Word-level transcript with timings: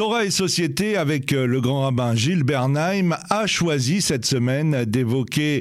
Torah 0.00 0.24
et 0.24 0.30
Société, 0.30 0.96
avec 0.96 1.30
euh, 1.34 1.44
le 1.46 1.60
grand 1.60 1.82
rabbin 1.82 2.14
Gilles 2.14 2.42
Bernheim, 2.42 3.18
a 3.28 3.46
choisi 3.46 4.00
cette 4.00 4.24
semaine 4.24 4.86
d'évoquer 4.86 5.60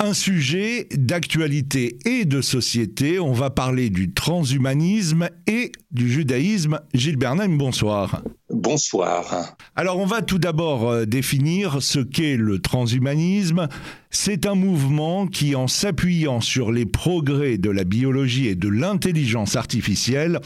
un 0.00 0.12
sujet 0.12 0.88
d'actualité 0.90 1.96
et 2.04 2.24
de 2.24 2.40
société. 2.40 3.20
On 3.20 3.32
va 3.32 3.50
parler 3.50 3.88
du 3.88 4.12
transhumanisme 4.12 5.28
et 5.46 5.70
du 5.92 6.10
judaïsme. 6.10 6.80
Gilles 6.94 7.16
Bernheim, 7.16 7.56
bonsoir. 7.56 8.22
Bonsoir. 8.56 9.54
Alors 9.74 9.98
on 9.98 10.06
va 10.06 10.22
tout 10.22 10.38
d'abord 10.38 10.88
euh, 10.88 11.04
définir 11.04 11.82
ce 11.82 11.98
qu'est 11.98 12.38
le 12.38 12.58
transhumanisme. 12.58 13.68
C'est 14.08 14.46
un 14.46 14.54
mouvement 14.54 15.26
qui, 15.26 15.54
en 15.54 15.68
s'appuyant 15.68 16.40
sur 16.40 16.72
les 16.72 16.86
progrès 16.86 17.58
de 17.58 17.68
la 17.68 17.84
biologie 17.84 18.46
et 18.48 18.54
de 18.54 18.70
l'intelligence 18.70 19.56
artificielle, 19.56 20.40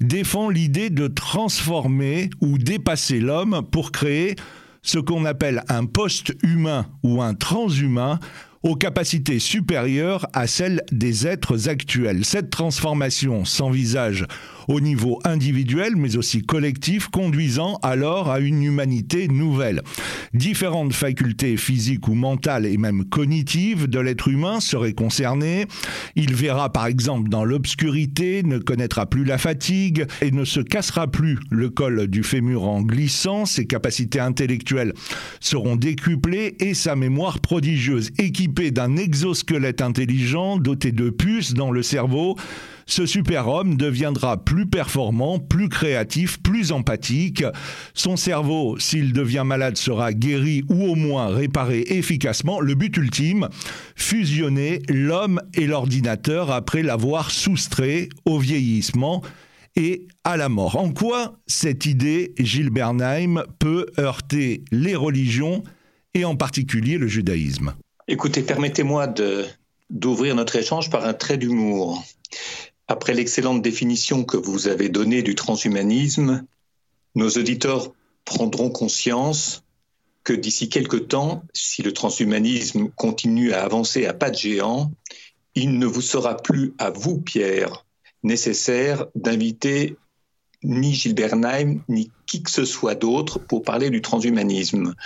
défend 0.00 0.48
l'idée 0.48 0.88
de 0.88 1.06
transformer 1.06 2.30
ou 2.40 2.56
dépasser 2.56 3.20
l'homme 3.20 3.60
pour 3.70 3.92
créer 3.92 4.36
ce 4.80 4.98
qu'on 4.98 5.26
appelle 5.26 5.62
un 5.68 5.84
post-humain 5.84 6.86
ou 7.02 7.20
un 7.20 7.34
transhumain 7.34 8.18
aux 8.62 8.76
capacités 8.76 9.38
supérieures 9.38 10.26
à 10.32 10.46
celles 10.46 10.82
des 10.92 11.26
êtres 11.26 11.68
actuels. 11.68 12.24
Cette 12.24 12.50
transformation 12.50 13.44
s'envisage 13.44 14.26
au 14.70 14.80
niveau 14.80 15.18
individuel 15.24 15.96
mais 15.96 16.16
aussi 16.16 16.42
collectif, 16.42 17.08
conduisant 17.08 17.78
alors 17.82 18.30
à 18.30 18.38
une 18.38 18.62
humanité 18.62 19.26
nouvelle. 19.26 19.82
Différentes 20.32 20.92
facultés 20.92 21.56
physiques 21.56 22.06
ou 22.06 22.14
mentales 22.14 22.66
et 22.66 22.76
même 22.76 23.04
cognitives 23.04 23.88
de 23.88 23.98
l'être 23.98 24.28
humain 24.28 24.60
seraient 24.60 24.92
concernées. 24.92 25.66
Il 26.14 26.34
verra 26.34 26.72
par 26.72 26.86
exemple 26.86 27.28
dans 27.28 27.44
l'obscurité, 27.44 28.42
ne 28.44 28.58
connaîtra 28.58 29.06
plus 29.06 29.24
la 29.24 29.38
fatigue 29.38 30.06
et 30.22 30.30
ne 30.30 30.44
se 30.44 30.60
cassera 30.60 31.08
plus 31.08 31.38
le 31.50 31.68
col 31.68 32.06
du 32.06 32.22
fémur 32.22 32.62
en 32.62 32.82
glissant. 32.82 33.46
Ses 33.46 33.66
capacités 33.66 34.20
intellectuelles 34.20 34.94
seront 35.40 35.74
décuplées 35.74 36.54
et 36.60 36.74
sa 36.74 36.94
mémoire 36.94 37.40
prodigieuse, 37.40 38.10
équipée 38.18 38.70
d'un 38.70 38.96
exosquelette 38.96 39.82
intelligent 39.82 40.58
doté 40.58 40.92
de 40.92 41.10
puces 41.10 41.54
dans 41.54 41.72
le 41.72 41.82
cerveau, 41.82 42.36
ce 42.86 43.06
super-homme 43.06 43.76
deviendra 43.76 44.44
plus 44.44 44.66
performant, 44.66 45.38
plus 45.38 45.68
créatif, 45.68 46.42
plus 46.42 46.72
empathique. 46.72 47.44
Son 47.94 48.16
cerveau, 48.16 48.78
s'il 48.78 49.12
devient 49.12 49.44
malade, 49.44 49.76
sera 49.76 50.12
guéri 50.12 50.62
ou 50.68 50.84
au 50.84 50.94
moins 50.94 51.28
réparé 51.28 51.80
efficacement. 51.88 52.60
Le 52.60 52.74
but 52.74 52.96
ultime, 52.96 53.48
fusionner 53.94 54.82
l'homme 54.88 55.40
et 55.54 55.66
l'ordinateur 55.66 56.50
après 56.50 56.82
l'avoir 56.82 57.30
soustrait 57.30 58.08
au 58.24 58.38
vieillissement 58.38 59.22
et 59.76 60.06
à 60.24 60.36
la 60.36 60.48
mort. 60.48 60.76
En 60.76 60.90
quoi 60.92 61.38
cette 61.46 61.86
idée, 61.86 62.34
Gilles 62.38 62.70
Bernheim, 62.70 63.44
peut 63.58 63.86
heurter 63.98 64.64
les 64.72 64.96
religions 64.96 65.62
et 66.14 66.24
en 66.24 66.36
particulier 66.36 66.98
le 66.98 67.06
judaïsme? 67.06 67.74
Écoutez, 68.08 68.42
permettez-moi 68.42 69.14
d'ouvrir 69.90 70.34
notre 70.34 70.56
échange 70.56 70.90
par 70.90 71.04
un 71.04 71.12
trait 71.14 71.36
d'humour. 71.36 72.02
Après 72.90 73.14
l'excellente 73.14 73.62
définition 73.62 74.24
que 74.24 74.36
vous 74.36 74.66
avez 74.66 74.88
donnée 74.88 75.22
du 75.22 75.36
transhumanisme, 75.36 76.44
nos 77.14 77.28
auditeurs 77.28 77.92
prendront 78.24 78.68
conscience 78.68 79.62
que 80.24 80.32
d'ici 80.32 80.68
quelque 80.68 80.96
temps, 80.96 81.44
si 81.54 81.84
le 81.84 81.92
transhumanisme 81.92 82.88
continue 82.96 83.52
à 83.52 83.62
avancer 83.62 84.06
à 84.06 84.12
pas 84.12 84.30
de 84.30 84.36
géant, 84.36 84.90
il 85.54 85.78
ne 85.78 85.86
vous 85.86 86.00
sera 86.00 86.36
plus 86.36 86.74
à 86.78 86.90
vous, 86.90 87.20
Pierre, 87.20 87.86
nécessaire 88.24 89.06
d'inviter 89.14 89.96
ni 90.64 90.92
Gilles 90.92 91.14
Bernheim, 91.14 91.84
ni 91.88 92.10
qui 92.26 92.42
que 92.42 92.50
ce 92.50 92.64
soit 92.64 92.96
d'autre 92.96 93.38
pour 93.38 93.62
parler 93.62 93.90
du 93.90 94.02
transhumanisme. 94.02 94.96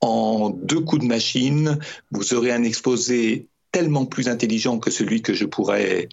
En 0.00 0.48
deux 0.48 0.80
coups 0.80 1.02
de 1.02 1.08
machine, 1.08 1.78
vous 2.10 2.32
aurez 2.32 2.52
un 2.52 2.64
exposé 2.64 3.48
tellement 3.70 4.06
plus 4.06 4.28
intelligent 4.28 4.78
que 4.78 4.90
celui 4.90 5.20
que 5.20 5.34
je 5.34 5.44
pourrais 5.44 6.08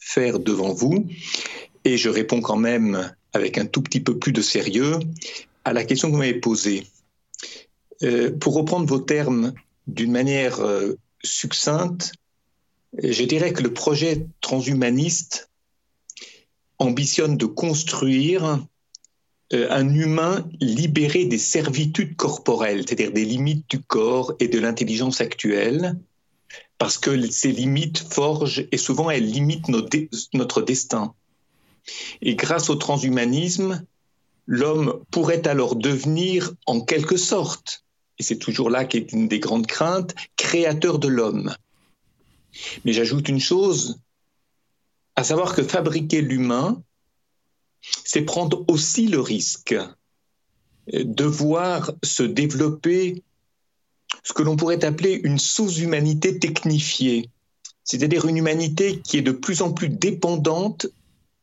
faire 0.00 0.40
devant 0.40 0.72
vous. 0.72 1.06
Et 1.84 1.96
je 1.96 2.08
réponds 2.08 2.40
quand 2.40 2.56
même 2.56 3.14
avec 3.32 3.58
un 3.58 3.66
tout 3.66 3.82
petit 3.82 4.00
peu 4.00 4.18
plus 4.18 4.32
de 4.32 4.42
sérieux 4.42 4.98
à 5.64 5.72
la 5.72 5.84
question 5.84 6.08
que 6.08 6.14
vous 6.14 6.18
m'avez 6.18 6.40
posée. 6.40 6.86
Euh, 8.02 8.30
pour 8.32 8.54
reprendre 8.54 8.86
vos 8.86 8.98
termes 8.98 9.52
d'une 9.86 10.10
manière 10.10 10.60
euh, 10.60 10.94
succincte, 11.22 12.12
je 12.98 13.22
dirais 13.24 13.52
que 13.52 13.62
le 13.62 13.72
projet 13.72 14.26
transhumaniste 14.40 15.50
ambitionne 16.78 17.36
de 17.36 17.46
construire 17.46 18.64
euh, 19.52 19.66
un 19.70 19.94
humain 19.94 20.48
libéré 20.60 21.26
des 21.26 21.38
servitudes 21.38 22.16
corporelles, 22.16 22.84
c'est-à-dire 22.86 23.12
des 23.12 23.24
limites 23.24 23.68
du 23.68 23.80
corps 23.80 24.34
et 24.40 24.48
de 24.48 24.58
l'intelligence 24.58 25.20
actuelle, 25.20 25.96
parce 26.78 26.98
que 26.98 27.30
ces 27.30 27.52
limites 27.52 27.98
forgent 27.98 28.66
et 28.72 28.78
souvent 28.78 29.10
elles 29.10 29.30
limitent 29.30 29.68
notre 29.68 30.62
destin. 30.62 31.14
Et 32.22 32.34
grâce 32.34 32.70
au 32.70 32.74
transhumanisme, 32.74 33.84
l'homme 34.46 35.02
pourrait 35.10 35.46
alors 35.46 35.76
devenir 35.76 36.52
en 36.66 36.80
quelque 36.80 37.16
sorte, 37.16 37.84
et 38.18 38.22
c'est 38.22 38.38
toujours 38.38 38.70
là 38.70 38.84
qu'est 38.84 39.12
une 39.12 39.28
des 39.28 39.38
grandes 39.38 39.66
craintes, 39.66 40.14
créateur 40.36 40.98
de 40.98 41.08
l'homme. 41.08 41.54
Mais 42.84 42.92
j'ajoute 42.92 43.28
une 43.28 43.40
chose, 43.40 44.00
à 45.16 45.24
savoir 45.24 45.54
que 45.54 45.62
fabriquer 45.62 46.20
l'humain, 46.20 46.82
c'est 48.04 48.22
prendre 48.22 48.64
aussi 48.68 49.06
le 49.06 49.20
risque 49.20 49.74
de 50.92 51.24
voir 51.24 51.92
se 52.02 52.22
développer 52.22 53.22
ce 54.22 54.32
que 54.32 54.42
l'on 54.42 54.56
pourrait 54.56 54.84
appeler 54.84 55.20
une 55.24 55.38
sous-humanité 55.38 56.38
technifiée, 56.38 57.28
c'est-à-dire 57.84 58.26
une 58.26 58.36
humanité 58.36 59.00
qui 59.00 59.18
est 59.18 59.22
de 59.22 59.32
plus 59.32 59.62
en 59.62 59.72
plus 59.72 59.88
dépendante 59.88 60.86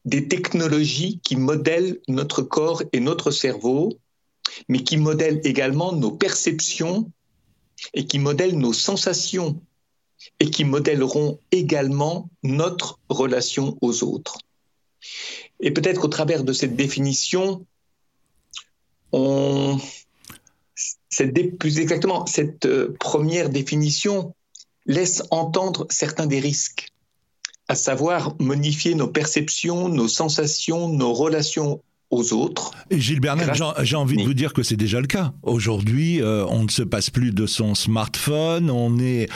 des 0.06 0.28
technologies 0.28 1.20
qui 1.24 1.36
modèlent 1.36 2.00
notre 2.08 2.42
corps 2.42 2.82
et 2.94 3.00
notre 3.00 3.32
cerveau, 3.32 3.98
mais 4.70 4.84
qui 4.84 4.98
modèlent 4.98 5.42
également 5.44 5.92
nos 5.92 6.12
perceptions 6.12 7.12
et 7.94 8.06
qui 8.06 8.20
modèlent 8.20 8.58
nos 8.58 8.74
sensations 8.74 9.60
et 10.40 10.50
qui 10.50 10.64
modèleront 10.64 11.40
également 11.52 12.30
notre 12.44 13.00
relation 13.10 13.78
aux 13.82 14.04
autres. 14.04 14.38
Et 15.60 15.72
peut-être 15.72 16.02
qu'au 16.02 16.08
travers 16.08 16.44
de 16.44 16.54
cette 16.54 16.76
définition, 16.76 17.66
on, 19.12 19.78
plus 21.58 21.80
exactement, 21.80 22.26
cette 22.26 22.66
euh, 22.66 22.96
première 23.00 23.50
définition 23.50 24.34
laisse 24.86 25.24
entendre 25.32 25.86
certains 25.90 26.28
des 26.28 26.40
risques, 26.40 26.90
à 27.68 27.76
savoir 27.76 28.36
modifier 28.40 28.96
nos 28.96 29.08
perceptions, 29.08 29.90
nos 29.90 30.08
sensations, 30.08 30.90
nos 30.90 31.14
relations 31.14 31.82
aux 32.10 32.32
autres. 32.32 32.72
Et 32.90 33.02
Gilles 33.02 33.20
Bernard, 33.20 33.54
j'ai 33.84 33.96
envie 33.96 34.16
de 34.16 34.24
vous 34.24 34.34
dire 34.34 34.54
que 34.54 34.64
c'est 34.64 34.78
déjà 34.78 35.02
le 35.02 35.08
cas. 35.08 35.34
Aujourd'hui, 35.44 36.22
euh, 36.22 36.46
on 36.48 36.64
ne 36.64 36.70
se 36.70 36.84
passe 36.84 37.10
plus 37.10 37.32
de 37.32 37.46
son 37.46 37.76
smartphone, 37.76 38.70
on 38.70 38.98
est, 38.98 39.28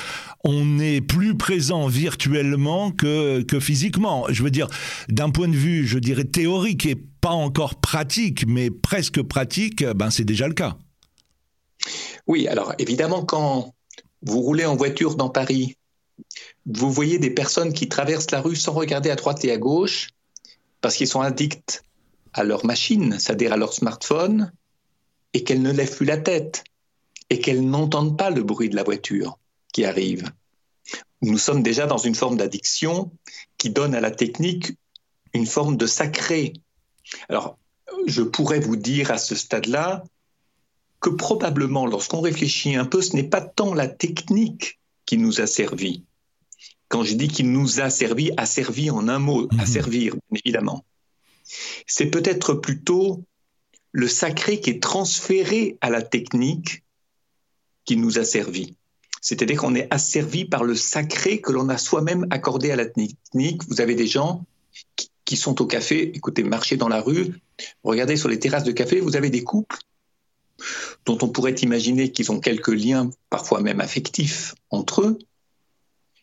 on 0.45 0.79
est 0.79 1.01
plus 1.01 1.35
présent 1.35 1.87
virtuellement 1.87 2.91
que, 2.91 3.41
que 3.41 3.59
physiquement. 3.59 4.25
Je 4.29 4.41
veux 4.41 4.51
dire, 4.51 4.67
d'un 5.09 5.31
point 5.31 5.49
de 5.49 5.55
vue, 5.55 5.85
je 5.85 5.99
dirais, 5.99 6.23
théorique 6.23 6.85
et 6.85 6.95
pas 6.95 7.31
encore 7.31 7.75
pratique, 7.75 8.45
mais 8.47 8.71
presque 8.71 9.21
pratique, 9.21 9.83
ben 9.83 10.09
c'est 10.09 10.23
déjà 10.23 10.47
le 10.47 10.53
cas. 10.53 10.77
Oui, 12.27 12.47
alors 12.47 12.73
évidemment, 12.77 13.23
quand 13.23 13.73
vous 14.21 14.41
roulez 14.41 14.65
en 14.65 14.75
voiture 14.75 15.15
dans 15.15 15.29
Paris, 15.29 15.77
vous 16.65 16.91
voyez 16.91 17.19
des 17.19 17.31
personnes 17.31 17.73
qui 17.73 17.89
traversent 17.89 18.31
la 18.31 18.41
rue 18.41 18.55
sans 18.55 18.73
regarder 18.73 19.09
à 19.09 19.15
droite 19.15 19.43
et 19.45 19.51
à 19.51 19.57
gauche 19.57 20.09
parce 20.81 20.95
qu'ils 20.95 21.07
sont 21.07 21.21
addicts 21.21 21.83
à 22.33 22.43
leur 22.43 22.65
machine, 22.65 23.19
c'est-à-dire 23.19 23.53
à 23.53 23.57
leur 23.57 23.73
smartphone, 23.73 24.51
et 25.33 25.43
qu'elles 25.43 25.61
ne 25.61 25.71
lèvent 25.71 25.95
plus 25.95 26.05
la 26.05 26.17
tête 26.17 26.63
et 27.29 27.39
qu'elles 27.39 27.65
n'entendent 27.65 28.17
pas 28.17 28.29
le 28.29 28.43
bruit 28.43 28.69
de 28.69 28.75
la 28.75 28.83
voiture 28.83 29.37
qui 29.73 29.85
arrive. 29.85 30.29
Nous 31.21 31.37
sommes 31.37 31.63
déjà 31.63 31.85
dans 31.85 31.97
une 31.97 32.15
forme 32.15 32.37
d'addiction 32.37 33.11
qui 33.57 33.69
donne 33.69 33.95
à 33.95 34.01
la 34.01 34.11
technique 34.11 34.73
une 35.33 35.45
forme 35.45 35.77
de 35.77 35.85
sacré. 35.85 36.53
Alors, 37.29 37.57
je 38.07 38.21
pourrais 38.21 38.59
vous 38.59 38.75
dire 38.75 39.11
à 39.11 39.17
ce 39.17 39.35
stade-là 39.35 40.03
que 41.01 41.09
probablement, 41.09 41.87
lorsqu'on 41.87 42.21
réfléchit 42.21 42.75
un 42.75 42.85
peu, 42.85 43.01
ce 43.01 43.15
n'est 43.15 43.27
pas 43.27 43.41
tant 43.41 43.73
la 43.73 43.87
technique 43.87 44.79
qui 45.05 45.17
nous 45.17 45.41
a 45.41 45.47
servi. 45.47 46.05
Quand 46.87 47.03
je 47.03 47.15
dis 47.15 47.27
qu'il 47.27 47.51
nous 47.51 47.81
a 47.81 47.89
servi, 47.89 48.31
a 48.37 48.45
servi 48.45 48.91
en 48.91 49.07
un 49.07 49.17
mot, 49.19 49.47
à 49.57 49.63
mhm. 49.63 49.65
servir, 49.65 50.15
évidemment. 50.45 50.85
C'est 51.87 52.05
peut-être 52.05 52.53
plutôt 52.53 53.23
le 53.91 54.07
sacré 54.07 54.61
qui 54.61 54.69
est 54.69 54.81
transféré 54.81 55.77
à 55.81 55.89
la 55.89 56.01
technique 56.01 56.83
qui 57.83 57.97
nous 57.97 58.19
a 58.19 58.23
servi. 58.23 58.75
C'est-à-dire 59.21 59.59
qu'on 59.59 59.75
est 59.75 59.87
asservi 59.91 60.45
par 60.45 60.63
le 60.63 60.75
sacré 60.75 61.41
que 61.41 61.51
l'on 61.51 61.69
a 61.69 61.77
soi-même 61.77 62.27
accordé 62.29 62.71
à 62.71 62.75
la 62.75 62.85
technique. 62.85 63.63
Vous 63.67 63.81
avez 63.81 63.95
des 63.95 64.07
gens 64.07 64.45
qui, 64.95 65.09
qui 65.25 65.35
sont 65.35 65.61
au 65.61 65.65
café, 65.65 66.15
écoutez, 66.15 66.43
marchez 66.43 66.77
dans 66.77 66.87
la 66.87 67.01
rue, 67.01 67.41
regardez 67.83 68.17
sur 68.17 68.29
les 68.29 68.39
terrasses 68.39 68.63
de 68.63 68.71
café, 68.71 68.99
vous 68.99 69.15
avez 69.15 69.29
des 69.29 69.43
couples 69.43 69.77
dont 71.05 71.17
on 71.21 71.29
pourrait 71.29 71.53
imaginer 71.53 72.11
qu'ils 72.11 72.31
ont 72.31 72.39
quelques 72.39 72.69
liens, 72.69 73.09
parfois 73.29 73.61
même 73.61 73.81
affectifs, 73.81 74.55
entre 74.69 75.01
eux, 75.01 75.19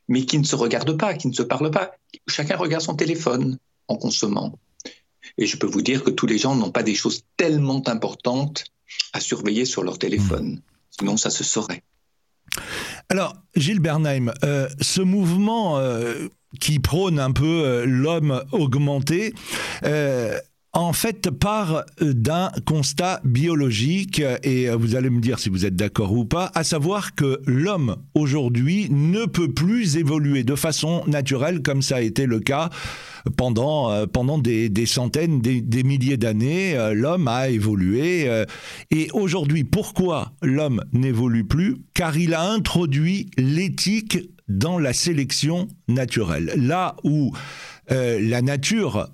mais 0.08 0.24
qui 0.24 0.38
ne 0.38 0.44
se 0.44 0.56
regardent 0.56 0.96
pas, 0.96 1.14
qui 1.14 1.28
ne 1.28 1.32
se 1.32 1.42
parlent 1.42 1.70
pas. 1.70 1.92
Chacun 2.26 2.56
regarde 2.56 2.82
son 2.82 2.94
téléphone 2.94 3.58
en 3.88 3.96
consommant. 3.96 4.58
Et 5.36 5.46
je 5.46 5.56
peux 5.56 5.66
vous 5.66 5.82
dire 5.82 6.02
que 6.04 6.10
tous 6.10 6.26
les 6.26 6.38
gens 6.38 6.54
n'ont 6.54 6.70
pas 6.70 6.82
des 6.82 6.94
choses 6.94 7.22
tellement 7.36 7.86
importantes 7.88 8.64
à 9.12 9.20
surveiller 9.20 9.64
sur 9.64 9.82
leur 9.82 9.98
téléphone. 9.98 10.60
Sinon, 10.90 11.16
ça 11.16 11.30
se 11.30 11.44
saurait. 11.44 11.82
Alors, 13.08 13.34
Gilles 13.54 13.80
Bernheim, 13.80 14.32
euh, 14.44 14.68
ce 14.80 15.00
mouvement 15.00 15.78
euh, 15.78 16.28
qui 16.60 16.78
prône 16.78 17.18
un 17.18 17.32
peu 17.32 17.44
euh, 17.64 17.84
l'homme 17.86 18.42
augmenté, 18.52 19.34
en 20.72 20.92
fait 20.92 21.30
part 21.30 21.84
d'un 22.00 22.50
constat 22.66 23.20
biologique, 23.24 24.22
et 24.42 24.68
vous 24.70 24.96
allez 24.96 25.10
me 25.10 25.20
dire 25.20 25.38
si 25.38 25.48
vous 25.48 25.64
êtes 25.64 25.76
d'accord 25.76 26.12
ou 26.12 26.24
pas, 26.24 26.50
à 26.54 26.62
savoir 26.62 27.14
que 27.14 27.40
l'homme 27.46 27.96
aujourd'hui 28.14 28.88
ne 28.90 29.24
peut 29.24 29.52
plus 29.52 29.96
évoluer 29.96 30.44
de 30.44 30.54
façon 30.54 31.02
naturelle 31.06 31.62
comme 31.62 31.82
ça 31.82 31.96
a 31.96 32.00
été 32.00 32.26
le 32.26 32.40
cas 32.40 32.70
pendant, 33.36 33.90
euh, 33.90 34.06
pendant 34.06 34.38
des, 34.38 34.86
centaines, 34.86 35.40
des, 35.40 35.82
milliers 35.82 36.16
d'années. 36.16 36.76
Euh, 36.76 36.94
l'homme 36.94 37.28
a 37.28 37.48
évolué. 37.48 38.28
Euh, 38.28 38.44
et 38.90 39.08
aujourd'hui, 39.12 39.64
pourquoi 39.64 40.32
l'homme 40.42 40.82
n'évolue 40.92 41.44
plus? 41.44 41.76
Car 41.94 42.16
il 42.16 42.34
a 42.34 42.42
introduit 42.42 43.30
l'éthique 43.36 44.18
dans 44.48 44.78
la 44.78 44.92
sélection 44.92 45.68
naturelle. 45.88 46.52
Là 46.56 46.96
où 47.04 47.32
la 47.90 48.42
nature 48.42 49.08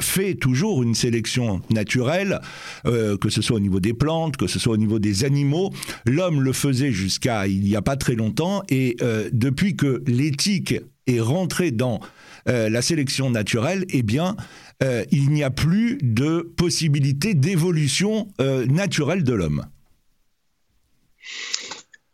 fait 0.00 0.34
toujours 0.34 0.82
une 0.82 0.94
sélection 0.94 1.62
naturelle, 1.70 2.40
que 2.84 3.30
ce 3.30 3.42
soit 3.42 3.56
au 3.56 3.60
niveau 3.60 3.80
des 3.80 3.94
plantes, 3.94 4.36
que 4.36 4.46
ce 4.46 4.58
soit 4.58 4.74
au 4.74 4.78
niveau 4.78 4.98
des 4.98 5.24
animaux. 5.24 5.72
L'homme 6.06 6.40
le 6.40 6.52
faisait 6.52 6.92
jusqu'à 6.92 7.46
il 7.46 7.62
n'y 7.62 7.76
a 7.76 7.82
pas 7.82 7.96
très 7.96 8.14
longtemps, 8.14 8.62
et 8.68 8.96
depuis 9.32 9.76
que 9.76 10.02
l'éthique 10.06 10.74
est 11.06 11.20
rentrée 11.20 11.70
dans 11.70 12.00
euh, 12.48 12.68
la 12.68 12.82
sélection 12.82 13.30
naturelle, 13.30 13.84
eh 13.90 14.02
bien, 14.02 14.36
euh, 14.82 15.04
il 15.10 15.30
n'y 15.30 15.44
a 15.44 15.50
plus 15.50 15.98
de 16.02 16.52
possibilité 16.56 17.34
d'évolution 17.34 18.28
euh, 18.40 18.66
naturelle 18.66 19.22
de 19.22 19.32
l'homme. 19.32 19.66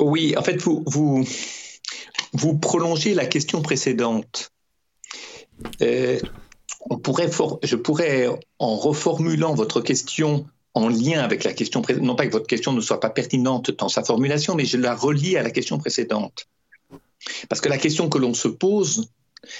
Oui, 0.01 0.35
en 0.37 0.43
fait, 0.43 0.63
vous 0.63 1.25
prolongez 2.61 3.15
la 3.15 3.27
question 3.27 3.63
précédente. 3.63 4.53
On 6.91 6.99
pourrait 6.99 7.31
je 7.63 7.77
pourrais, 7.77 8.29
en 8.59 8.77
reformulant 8.77 9.55
votre 9.55 9.81
question 9.81 10.47
en 10.75 10.89
lien 10.89 11.21
avec 11.21 11.45
la 11.45 11.53
question 11.53 11.83
précédente, 11.83 12.07
non 12.07 12.17
pas 12.17 12.27
que 12.27 12.33
votre 12.33 12.47
question 12.47 12.73
ne 12.73 12.81
soit 12.81 13.01
pas 13.01 13.11
pertinente 13.11 13.71
dans 13.73 13.89
sa 13.89 14.05
formulation, 14.05 14.55
mais 14.55 14.65
je 14.65 14.77
la 14.77 14.95
relie 14.95 15.37
à 15.37 15.43
la 15.43 15.51
question 15.51 15.79
précédente. 15.79 16.47
Parce 17.49 17.61
que 17.61 17.69
la 17.69 17.79
question 17.79 18.09
que 18.09 18.19
l'on 18.19 18.35
se 18.35 18.49
pose, 18.49 19.11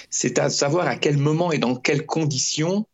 c'est 0.09 0.39
à 0.39 0.49
savoir 0.49 0.87
à 0.87 0.95
quel 0.95 1.17
moment 1.17 1.51
et 1.51 1.57
dans 1.57 1.75
quelles 1.75 2.05
conditions 2.05 2.85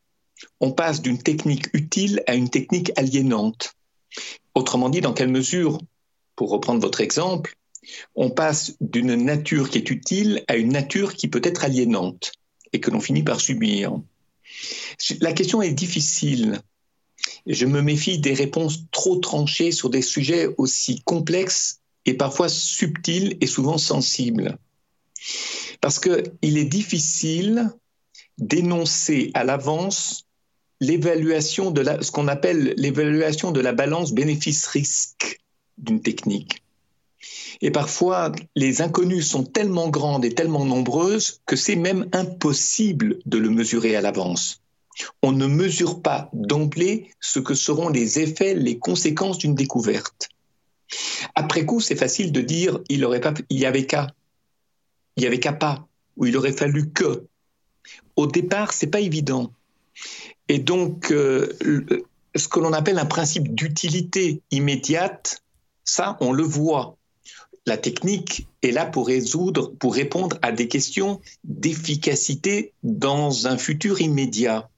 on 0.60 0.72
passe 0.72 1.02
d'une 1.02 1.22
technique 1.22 1.68
utile 1.74 2.24
à 2.28 2.36
une 2.36 2.50
technique 2.50 2.92
aliénante. 2.98 3.74
Autrement 4.54 4.90
dit, 4.90 5.02
dans 5.02 5.14
quelle 5.14 5.30
mesure, 5.30 5.80
pour 6.36 6.50
reprendre 6.50 6.82
votre 6.82 7.02
exemple, 7.02 7.56
on 8.16 8.32
passe 8.32 8.76
d'une 8.82 9.16
nature 9.16 9.70
qui 9.70 9.78
est 9.78 9.90
utile 9.90 10.44
à 10.48 10.56
une 10.56 10.74
nature 10.74 11.14
qui 11.14 11.28
peut 11.28 11.42
être 11.44 11.64
aliénante 11.64 12.32
et 12.76 12.80
que 12.80 12.92
l'on 12.92 13.00
finit 13.00 13.24
par 13.24 13.40
subir. 13.40 13.98
La 15.22 15.34
question 15.34 15.62
est 15.62 15.72
difficile. 15.72 16.62
Je 17.48 17.66
me 17.66 17.82
méfie 17.82 18.20
des 18.20 18.34
réponses 18.34 18.84
trop 18.92 19.16
tranchées 19.16 19.72
sur 19.72 19.90
des 19.90 20.02
sujets 20.02 20.50
aussi 20.58 21.02
complexes 21.06 21.80
et 22.06 22.16
parfois 22.16 22.50
subtils 22.50 23.38
et 23.40 23.48
souvent 23.48 23.78
sensibles. 23.78 24.58
Parce 25.82 26.00
qu'il 26.00 26.58
est 26.58 26.66
difficile 26.66 27.72
d'énoncer 28.38 29.32
à 29.34 29.44
l'avance 29.44 30.26
l'évaluation 30.82 31.72
de 31.72 31.84
ce 32.02 32.12
qu'on 32.12 32.28
appelle 32.28 32.74
l'évaluation 32.78 33.52
de 33.52 33.62
la 33.62 33.72
balance 33.72 34.12
bénéfice-risque 34.12 35.40
d'une 35.78 36.02
technique. 36.02 36.65
Et 37.62 37.72
parfois, 37.72 38.32
les 38.56 38.82
inconnues 38.82 39.22
sont 39.22 39.44
tellement 39.44 39.90
grandes 39.90 40.26
et 40.26 40.34
tellement 40.34 40.66
nombreuses 40.66 41.42
que 41.46 41.56
c'est 41.56 41.76
même 41.76 42.08
impossible 42.12 43.20
de 43.26 43.38
le 43.38 43.50
mesurer 43.50 43.96
à 43.96 44.02
l'avance. 44.02 44.62
On 45.22 45.32
ne 45.32 45.48
mesure 45.48 46.02
pas 46.02 46.30
d'emblée 46.34 47.12
ce 47.20 47.40
que 47.40 47.54
seront 47.54 47.90
les 47.90 48.20
effets, 48.20 48.54
les 48.54 48.78
conséquences 48.78 49.38
d'une 49.38 49.56
découverte. 49.56 50.30
Après 51.34 51.66
coup, 51.66 51.82
c'est 51.82 51.96
facile 51.96 52.32
de 52.32 52.42
dire 52.42 52.80
il 52.90 53.04
aurait 53.04 53.22
pas, 53.22 53.34
y 53.50 53.66
avait 53.66 53.86
qu'à 53.86 54.08
il 55.18 55.22
n'y 55.22 55.28
avait 55.28 55.40
qu'à 55.40 55.54
pas, 55.54 55.88
ou 56.18 56.26
il 56.26 56.36
aurait 56.38 56.52
fallu 56.52 56.90
que. 56.90 57.26
Au 58.16 58.28
départ, 58.28 58.74
c'est 58.74 58.88
pas 58.88 59.00
évident. 59.00 59.52
Et 60.50 60.60
donc, 60.60 61.12
euh, 61.12 61.48
ce 62.36 62.48
que 62.48 62.60
l'on 62.60 62.74
appelle 62.74 63.00
un 63.00 63.06
principe 63.06 63.56
d'utilité 63.56 64.42
immédiate, 64.52 65.42
ça, 65.84 66.18
on 66.20 66.34
le 66.34 66.44
voit. 66.44 66.98
La 67.66 67.78
technique 67.78 68.48
est 68.62 68.72
là 68.72 68.86
pour 68.86 69.08
résoudre, 69.08 69.74
pour 69.80 69.96
répondre 69.96 70.38
à 70.42 70.52
des 70.52 70.68
questions 70.68 71.20
d'efficacité 71.44 72.74
dans 72.84 73.48
un 73.48 73.58
futur 73.58 74.02
immédiat. 74.02 74.70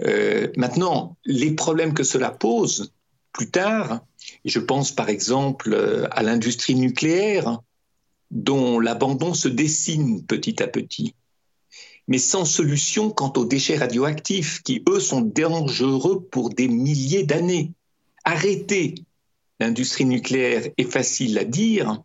Euh, 0.00 0.48
maintenant, 0.56 1.16
les 1.24 1.52
problèmes 1.52 1.94
que 1.94 2.04
cela 2.04 2.30
pose 2.30 2.92
plus 3.32 3.50
tard, 3.50 4.00
je 4.44 4.60
pense 4.60 4.92
par 4.92 5.08
exemple 5.08 6.08
à 6.10 6.22
l'industrie 6.22 6.76
nucléaire, 6.76 7.58
dont 8.30 8.78
l'abandon 8.78 9.34
se 9.34 9.48
dessine 9.48 10.24
petit 10.24 10.62
à 10.62 10.68
petit, 10.68 11.14
mais 12.06 12.18
sans 12.18 12.44
solution 12.44 13.10
quant 13.10 13.32
aux 13.36 13.44
déchets 13.44 13.76
radioactifs 13.76 14.62
qui, 14.62 14.82
eux, 14.88 15.00
sont 15.00 15.22
dangereux 15.22 16.24
pour 16.30 16.50
des 16.50 16.68
milliers 16.68 17.24
d'années. 17.24 17.72
Arrêter 18.24 18.94
l'industrie 19.60 20.04
nucléaire 20.04 20.68
est 20.76 20.90
facile 20.90 21.38
à 21.38 21.44
dire. 21.44 22.02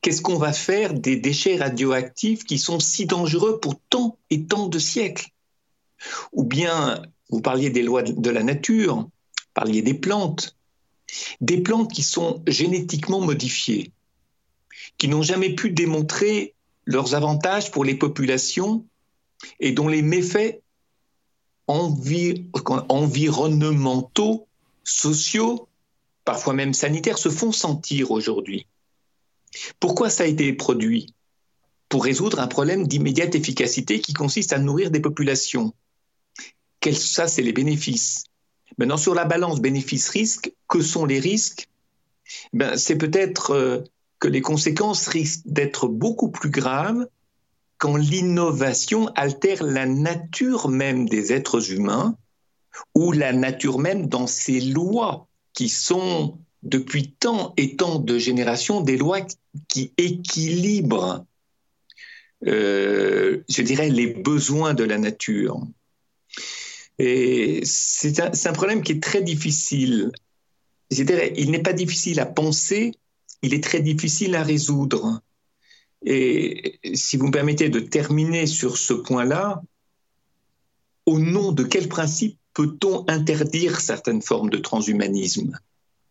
Qu'est-ce 0.00 0.22
qu'on 0.22 0.38
va 0.38 0.52
faire 0.52 0.94
des 0.94 1.16
déchets 1.16 1.56
radioactifs 1.56 2.44
qui 2.44 2.58
sont 2.58 2.80
si 2.80 3.06
dangereux 3.06 3.60
pour 3.60 3.74
tant 3.90 4.16
et 4.30 4.44
tant 4.44 4.66
de 4.66 4.78
siècles? 4.78 5.28
Ou 6.32 6.44
bien, 6.44 7.02
vous 7.30 7.40
parliez 7.40 7.70
des 7.70 7.82
lois 7.82 8.02
de 8.02 8.30
la 8.30 8.42
nature, 8.42 9.08
parliez 9.54 9.82
des 9.82 9.94
plantes, 9.94 10.56
des 11.40 11.60
plantes 11.60 11.92
qui 11.92 12.02
sont 12.02 12.42
génétiquement 12.46 13.20
modifiées 13.20 13.92
qui 14.98 15.08
n'ont 15.08 15.22
jamais 15.22 15.54
pu 15.54 15.70
démontrer 15.70 16.54
leurs 16.84 17.14
avantages 17.14 17.70
pour 17.70 17.84
les 17.84 17.94
populations 17.94 18.84
et 19.60 19.70
dont 19.72 19.88
les 19.88 20.02
méfaits 20.02 20.60
environnementaux, 21.66 24.46
sociaux, 24.84 25.67
parfois 26.28 26.52
même 26.52 26.74
sanitaires, 26.74 27.16
se 27.16 27.30
font 27.30 27.52
sentir 27.52 28.10
aujourd'hui. 28.10 28.66
Pourquoi 29.80 30.10
ça 30.10 30.24
a 30.24 30.26
été 30.26 30.52
produit? 30.52 31.14
Pour 31.88 32.04
résoudre 32.04 32.38
un 32.38 32.46
problème 32.46 32.86
d'immédiate 32.86 33.34
efficacité 33.34 34.02
qui 34.02 34.12
consiste 34.12 34.52
à 34.52 34.58
nourrir 34.58 34.90
des 34.90 35.00
populations. 35.00 35.72
Ça, 36.92 37.28
c'est 37.28 37.40
les 37.40 37.54
bénéfices? 37.54 38.24
Maintenant, 38.76 38.98
sur 38.98 39.14
la 39.14 39.24
balance 39.24 39.62
bénéfice-risque, 39.62 40.52
que 40.68 40.82
sont 40.82 41.06
les 41.06 41.18
risques? 41.18 41.70
Ben, 42.52 42.76
C'est 42.76 42.98
peut-être 42.98 43.52
euh, 43.52 43.78
que 44.18 44.28
les 44.28 44.42
conséquences 44.42 45.08
risquent 45.08 45.46
d'être 45.46 45.88
beaucoup 45.88 46.30
plus 46.30 46.50
graves 46.50 47.06
quand 47.78 47.96
l'innovation 47.96 49.08
altère 49.14 49.62
la 49.62 49.86
nature 49.86 50.68
même 50.68 51.08
des 51.08 51.32
êtres 51.32 51.72
humains 51.72 52.18
ou 52.94 53.12
la 53.12 53.32
nature 53.32 53.78
même 53.78 54.08
dans 54.08 54.26
ses 54.26 54.60
lois 54.60 55.27
qui 55.58 55.68
sont 55.68 56.38
depuis 56.62 57.10
tant 57.10 57.52
et 57.56 57.74
tant 57.74 57.98
de 57.98 58.16
générations 58.16 58.80
des 58.80 58.96
lois 58.96 59.22
qui 59.66 59.92
équilibrent, 59.96 61.26
euh, 62.46 63.42
je 63.48 63.62
dirais, 63.62 63.88
les 63.88 64.06
besoins 64.06 64.72
de 64.74 64.84
la 64.84 64.98
nature. 64.98 65.60
Et 67.00 67.60
c'est 67.64 68.20
un, 68.20 68.52
problème 68.52 68.84
qui 68.84 68.92
est 68.92 69.02
très 69.02 69.20
difficile. 69.20 70.12
Il 70.92 71.50
n'est 71.50 71.62
pas 71.62 71.72
difficile 71.72 72.20
à 72.20 72.26
penser, 72.26 72.92
il 73.42 73.52
est 73.52 73.64
très 73.64 73.80
difficile 73.80 74.36
à 74.36 74.44
résoudre. 74.44 75.20
Et 76.04 76.78
si 76.94 77.16
vous 77.16 77.26
me 77.26 77.32
permettez 77.32 77.68
de 77.68 77.80
terminer 77.80 78.46
sur 78.46 78.78
ce 78.78 78.94
point-là, 78.94 79.60
au 81.04 81.18
nom 81.18 81.50
de 81.50 81.64
quel 81.64 81.88
principe 81.88 82.38
peut-on 82.58 83.04
interdire 83.06 83.78
certaines 83.78 84.20
formes 84.20 84.50
de 84.50 84.58
transhumanisme? 84.58 85.56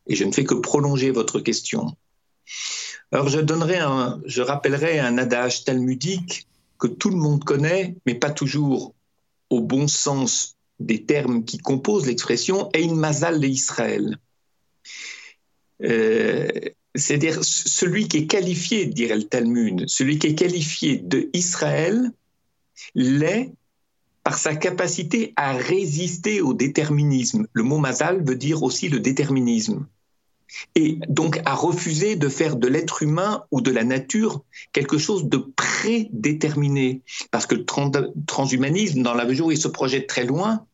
Et 0.07 0.15
je 0.15 0.23
ne 0.23 0.31
fais 0.31 0.45
que 0.45 0.53
prolonger 0.53 1.11
votre 1.11 1.41
question. 1.41 1.97
Alors 3.11 3.27
je 3.27 3.41
donnerai 3.41 3.79
un, 3.79 4.21
je 4.25 4.41
rappellerai 4.41 4.99
un 4.99 5.17
adage 5.17 5.65
talmudique 5.65 6.47
que 6.79 6.87
tout 6.87 7.09
le 7.09 7.17
monde 7.17 7.43
connaît, 7.43 7.95
mais 8.05 8.15
pas 8.15 8.29
toujours 8.29 8.95
au 9.49 9.59
bon 9.59 9.89
sens 9.89 10.55
des 10.79 11.03
termes 11.03 11.43
qui 11.43 11.57
composent 11.57 12.07
l'expression 12.07 12.69
Ein 12.73 12.95
Mazal 12.95 13.41
le 13.41 13.49
Israël. 13.49 14.17
Euh, 15.83 16.47
c'est-à-dire 16.95 17.43
celui 17.43 18.07
qui 18.07 18.19
est 18.19 18.27
qualifié, 18.27 18.85
dirait 18.85 19.17
le 19.17 19.27
Talmud, 19.27 19.83
celui 19.89 20.17
qui 20.17 20.27
est 20.27 20.35
qualifié 20.35 20.95
de 20.95 21.29
Israël 21.33 22.09
l'est 22.95 23.51
par 24.27 24.37
sa 24.37 24.57
capacité 24.57 25.31
à 25.37 25.53
résister 25.53 26.41
au 26.41 26.53
déterminisme. 26.53 27.47
Le 27.53 27.63
mot 27.63 27.77
mazal 27.77 28.25
veut 28.27 28.35
dire 28.35 28.61
aussi 28.61 28.89
le 28.89 28.99
déterminisme. 28.99 29.87
Et 30.75 30.99
donc 31.07 31.39
à 31.45 31.55
refuser 31.55 32.17
de 32.17 32.27
faire 32.27 32.57
de 32.57 32.67
l'être 32.67 33.03
humain 33.03 33.45
ou 33.51 33.61
de 33.61 33.71
la 33.71 33.85
nature 33.85 34.43
quelque 34.73 34.97
chose 34.97 35.29
de 35.29 35.37
prédéterminé. 35.37 37.03
Parce 37.31 37.45
que 37.45 37.55
le 37.55 37.63
transhumanisme, 38.25 39.01
dans 39.01 39.13
la 39.13 39.23
mesure 39.23 39.45
où 39.45 39.51
il 39.51 39.57
se 39.57 39.69
projette 39.69 40.07
très 40.07 40.25
loin, 40.25 40.65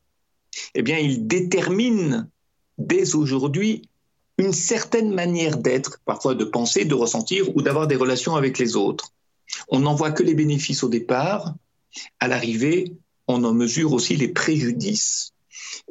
eh 0.74 0.82
bien, 0.82 0.98
il 0.98 1.28
détermine 1.28 2.28
dès 2.80 3.14
aujourd'hui 3.14 3.88
une 4.40 4.52
certaine 4.52 5.14
manière 5.14 5.58
d'être, 5.58 6.00
parfois 6.06 6.34
de 6.34 6.44
penser, 6.44 6.86
de 6.86 6.96
ressentir 6.96 7.56
ou 7.56 7.62
d'avoir 7.62 7.86
des 7.86 7.98
relations 7.98 8.36
avec 8.36 8.58
les 8.58 8.76
autres. 8.76 9.14
On 9.68 9.82
n'en 9.82 9.94
voit 9.94 10.12
que 10.12 10.24
les 10.24 10.34
bénéfices 10.34 10.82
au 10.82 10.90
départ. 10.90 11.54
À 12.20 12.28
l'arrivée, 12.28 12.96
on 13.28 13.44
en 13.44 13.54
mesure 13.54 13.94
aussi 13.94 14.16
les 14.16 14.28
préjudices. 14.28 15.34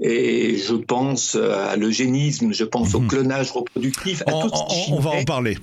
Et 0.01 0.59
je 0.59 0.75
pense 0.75 1.35
à 1.35 1.77
l'eugénisme, 1.77 2.53
je 2.53 2.65
pense 2.65 2.95
au 2.95 3.01
mhm. 3.01 3.09
clonage 3.09 3.51
reproductif, 3.51 4.23
à 4.27 4.35
on, 4.35 4.51
on 4.91 5.01
va 5.01 5.11
en 5.11 5.25
parler. 5.25 5.59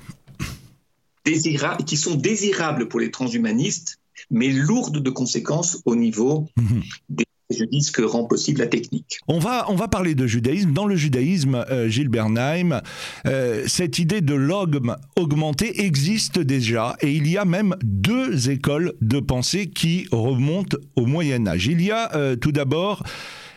qui 1.86 1.98
sont 1.98 2.16
désirables 2.16 2.88
pour 2.88 3.00
les 3.00 3.12
transhumanistes, 3.12 4.00
mais 4.30 4.50
lourdes 4.50 5.02
de 5.02 5.10
conséquences 5.10 5.82
au 5.86 5.96
niveau 5.96 6.48
mhm. 6.58 6.84
des 7.10 7.26
dis 7.50 7.92
que 7.92 8.02
rend 8.02 8.26
possible 8.26 8.60
la 8.60 8.68
technique. 8.68 9.20
On 9.28 9.40
va, 9.40 9.66
on 9.70 9.76
va 9.76 9.88
parler 9.88 10.16
de 10.16 10.28
judaïsme. 10.28 10.72
Dans 10.72 10.86
le 10.86 10.96
judaïsme, 10.96 11.66
euh, 11.70 11.90
Gilles 11.90 12.10
euh, 13.26 13.64
cette 13.68 14.00
idée 14.00 14.22
de 14.22 14.34
logme 14.34 14.96
augmenté 15.16 15.86
existe 15.86 16.40
déjà 16.40 16.96
et 17.02 17.12
il 17.12 17.28
y 17.28 17.38
a 17.38 17.46
même 17.46 17.76
deux 17.84 18.50
écoles 18.50 18.94
de 19.02 19.20
pensée 19.20 19.68
qui 19.68 20.08
remontent 20.12 20.78
au 20.96 21.06
Moyen 21.06 21.48
Âge. 21.48 21.68
Il 21.68 21.82
y 21.82 21.92
a 21.92 22.16
euh, 22.16 22.36
tout 22.36 22.52
d'abord 22.52 23.04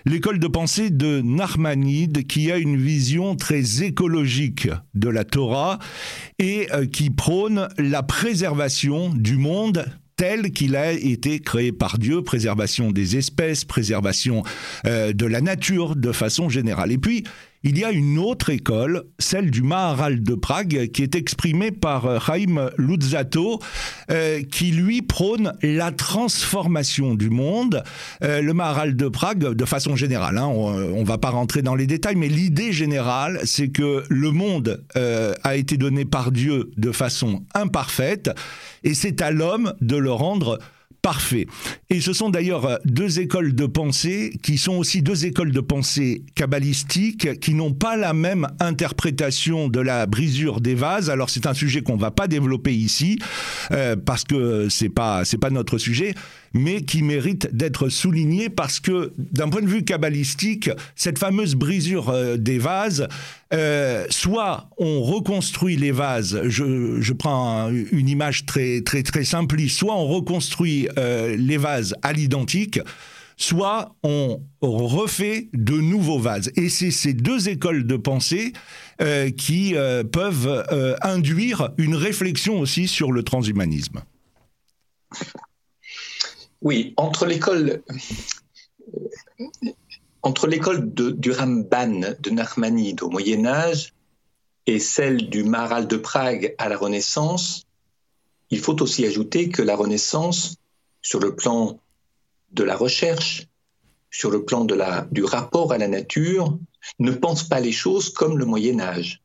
l'école 0.05 0.39
de 0.39 0.49
pensée 0.49 0.91
de 0.91 1.21
Nachmanide 1.21 2.27
qui 2.27 2.51
a 2.51 2.59
une 2.59 2.77
vision 2.77 3.37
très 3.37 3.83
écologique 3.83 4.69
de 4.95 5.09
la 5.09 5.25
Torah 5.25 5.79
et 6.39 6.67
qui 6.93 7.11
prône 7.11 7.69
la 7.79 8.03
préservation 8.03 9.11
du 9.11 9.37
monde 9.37 9.85
tel 10.23 10.53
qu'il 10.53 10.77
a 10.77 10.93
été 10.93 11.41
créé 11.41 11.73
par 11.73 11.99
Dieu, 11.99 12.23
préservation 12.23 12.93
des 12.93 13.17
espèces, 13.17 13.65
préservation 13.65 14.45
euh, 14.87 15.13
de 15.13 15.27
la 15.27 15.41
nature 15.41 15.97
de 15.97 16.13
façon 16.13 16.49
générale. 16.49 16.93
Et 16.93 16.99
puis, 16.99 17.25
il 17.63 17.79
y 17.79 17.85
a 17.85 17.91
une 17.91 18.19
autre 18.19 18.51
école, 18.51 19.05
celle 19.19 19.51
du 19.51 19.63
Maharal 19.63 20.23
de 20.23 20.35
Prague, 20.35 20.91
qui 20.93 21.03
est 21.03 21.15
exprimée 21.15 21.71
par 21.71 22.07
euh, 22.07 22.19
Chaim 22.19 22.71
Luzzatto, 22.77 23.61
euh, 24.11 24.43
qui 24.43 24.73
lui 24.73 25.03
prône 25.03 25.53
la 25.63 25.93
transformation 25.93 27.15
du 27.15 27.31
monde. 27.31 27.83
le 28.21 28.53
Maharal 28.53 28.97
de 28.97 29.09
Prague, 29.09 29.55
de 29.55 29.65
façon 29.65 29.97
générale, 29.97 30.39
hein, 30.39 30.47
on 30.47 31.01
ne 31.01 31.05
va 31.05 31.19
pas 31.19 31.31
rentrer 31.31 31.63
dans 31.63 31.75
les 31.75 31.87
détails, 31.87 32.17
mais 32.17 32.29
l'idée 32.29 32.73
générale, 32.73 33.41
c'est 33.45 33.69
que 33.69 34.05
le 34.09 34.31
monde 34.31 34.85
a 34.95 35.57
été 35.57 35.77
donné 35.77 36.05
par 36.05 36.33
Dieu 36.33 36.71
de 36.77 36.93
façon 36.93 37.43
imparfaite 37.55 38.31
et 38.85 38.95
c'est 38.95 39.23
à 39.23 39.31
l'homme 39.31 39.75
de 39.81 39.97
le 39.97 40.13
rendre 40.13 40.59
parfait. 41.03 41.47
Et 41.91 42.01
ce 42.01 42.13
sont 42.13 42.31
d'ailleurs 42.31 42.65
euh, 42.65 42.77
deux 42.85 43.21
écoles 43.21 43.55
de 43.55 43.67
pensée 43.67 44.33
qui 44.43 44.57
sont 44.57 44.75
aussi 44.75 45.03
deux 45.03 45.27
écoles 45.27 45.51
de 45.51 45.61
pensée 45.61 46.23
kabbalistiques 46.35 47.41
qui 47.41 47.55
n'ont 47.55 47.73
pas 47.73 47.97
la 47.97 48.15
même 48.15 48.47
interprétation 48.61 49.69
de 49.69 49.81
la 49.81 50.07
brisure 50.07 50.61
des 50.61 50.77
vases. 50.77 51.11
Alors 51.11 51.29
c'est 51.29 51.47
un 51.47 51.55
sujet 51.55 51.83
qu'on 51.83 51.97
va 51.97 52.13
pas 52.13 52.29
développer 52.29 52.73
ici 52.73 53.19
euh, 53.73 53.97
parce 53.97 54.23
que 54.25 54.69
c'est 54.69 54.89
pas 54.89 55.25
c'est 55.25 55.39
pas 55.39 55.51
notre 55.51 55.77
sujet 55.77 56.15
mais 56.55 56.83
qui 56.83 57.03
mérite 57.03 57.55
d'être 57.55 57.89
souligné 57.89 58.49
parce 58.49 58.81
que 58.81 59.13
d'un 59.19 59.49
point 59.49 59.63
de 59.63 59.67
vue 59.67 59.85
kabbalistique, 59.85 60.71
cette 60.97 61.19
fameuse 61.19 61.55
brisure 61.55 62.11
euh, 62.11 62.37
des 62.37 62.59
vases, 62.59 63.09
euh, 63.53 64.07
soit 64.11 64.69
on 64.79 65.03
reconstruit 65.03 65.77
les 65.77 65.93
vases, 65.93 66.41
je, 66.45 67.01
je, 67.01 67.13
prends 67.13 67.71
une 67.71 68.09
image 68.09 68.47
très 68.47 68.81
très 68.81 69.03
très 69.03 69.25
simpliste, 69.25 69.79
soit 69.79 69.95
on 69.95 70.07
reconstruit 70.07 70.89
euh, 70.99 71.37
les 71.37 71.59
vases 71.59 71.95
à 72.03 72.13
l'identique, 72.13 72.81
soit 73.37 73.95
on 74.03 74.41
refait 74.61 75.49
de 75.53 75.75
nouveaux 75.75 76.19
vases. 76.19 76.51
Et 76.57 76.69
c'est 76.69 76.91
ces 76.91 77.13
deux 77.13 77.49
écoles 77.49 77.87
de 77.87 77.97
pensée 77.97 78.53
qui 79.37 79.75
peuvent 80.13 80.97
induire 81.03 81.71
une 81.77 81.97
réflexion 81.97 82.61
aussi 82.61 82.87
sur 82.87 83.11
le 83.11 83.25
transhumanisme. 83.25 84.03
Oui, 86.63 86.95
entre 86.97 87.27
l'école 87.27 87.83
entre 90.23 90.47
l'école 90.47 90.93
du 90.95 91.33
Ramban 91.33 92.15
de 92.21 92.31
Nachmanide 92.31 93.03
au 93.03 93.11
Moyen 93.11 93.45
Âge 93.45 93.93
et 94.67 94.79
celle 94.79 95.29
du 95.29 95.43
Maral 95.43 95.89
de 95.89 95.97
Prague 95.97 96.55
à 96.59 96.69
la 96.69 96.77
Renaissance, 96.77 97.67
il 98.51 98.61
faut 98.61 98.81
aussi 98.81 99.05
ajouter 99.05 99.49
que 99.49 99.63
la 99.63 99.75
Renaissance, 99.75 100.57
sur 101.01 101.19
le 101.19 101.35
plan 101.35 101.81
de 102.53 102.63
la 102.63 102.77
recherche, 102.77 103.49
sur 104.13 104.31
le 104.31 104.45
plan 104.45 104.65
de 104.65 104.77
la, 104.77 105.09
du 105.11 105.25
rapport 105.25 105.73
à 105.73 105.79
la 105.79 105.89
nature, 105.89 106.57
ne 107.01 107.11
pense 107.11 107.43
pas 107.43 107.59
les 107.59 107.73
choses 107.73 108.11
comme 108.11 108.39
le 108.39 108.45
Moyen 108.45 108.79
Âge. 108.79 109.23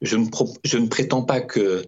Je 0.00 0.16
ne, 0.16 0.26
je 0.64 0.78
ne 0.78 0.86
prétends 0.86 1.22
pas 1.22 1.42
que 1.42 1.84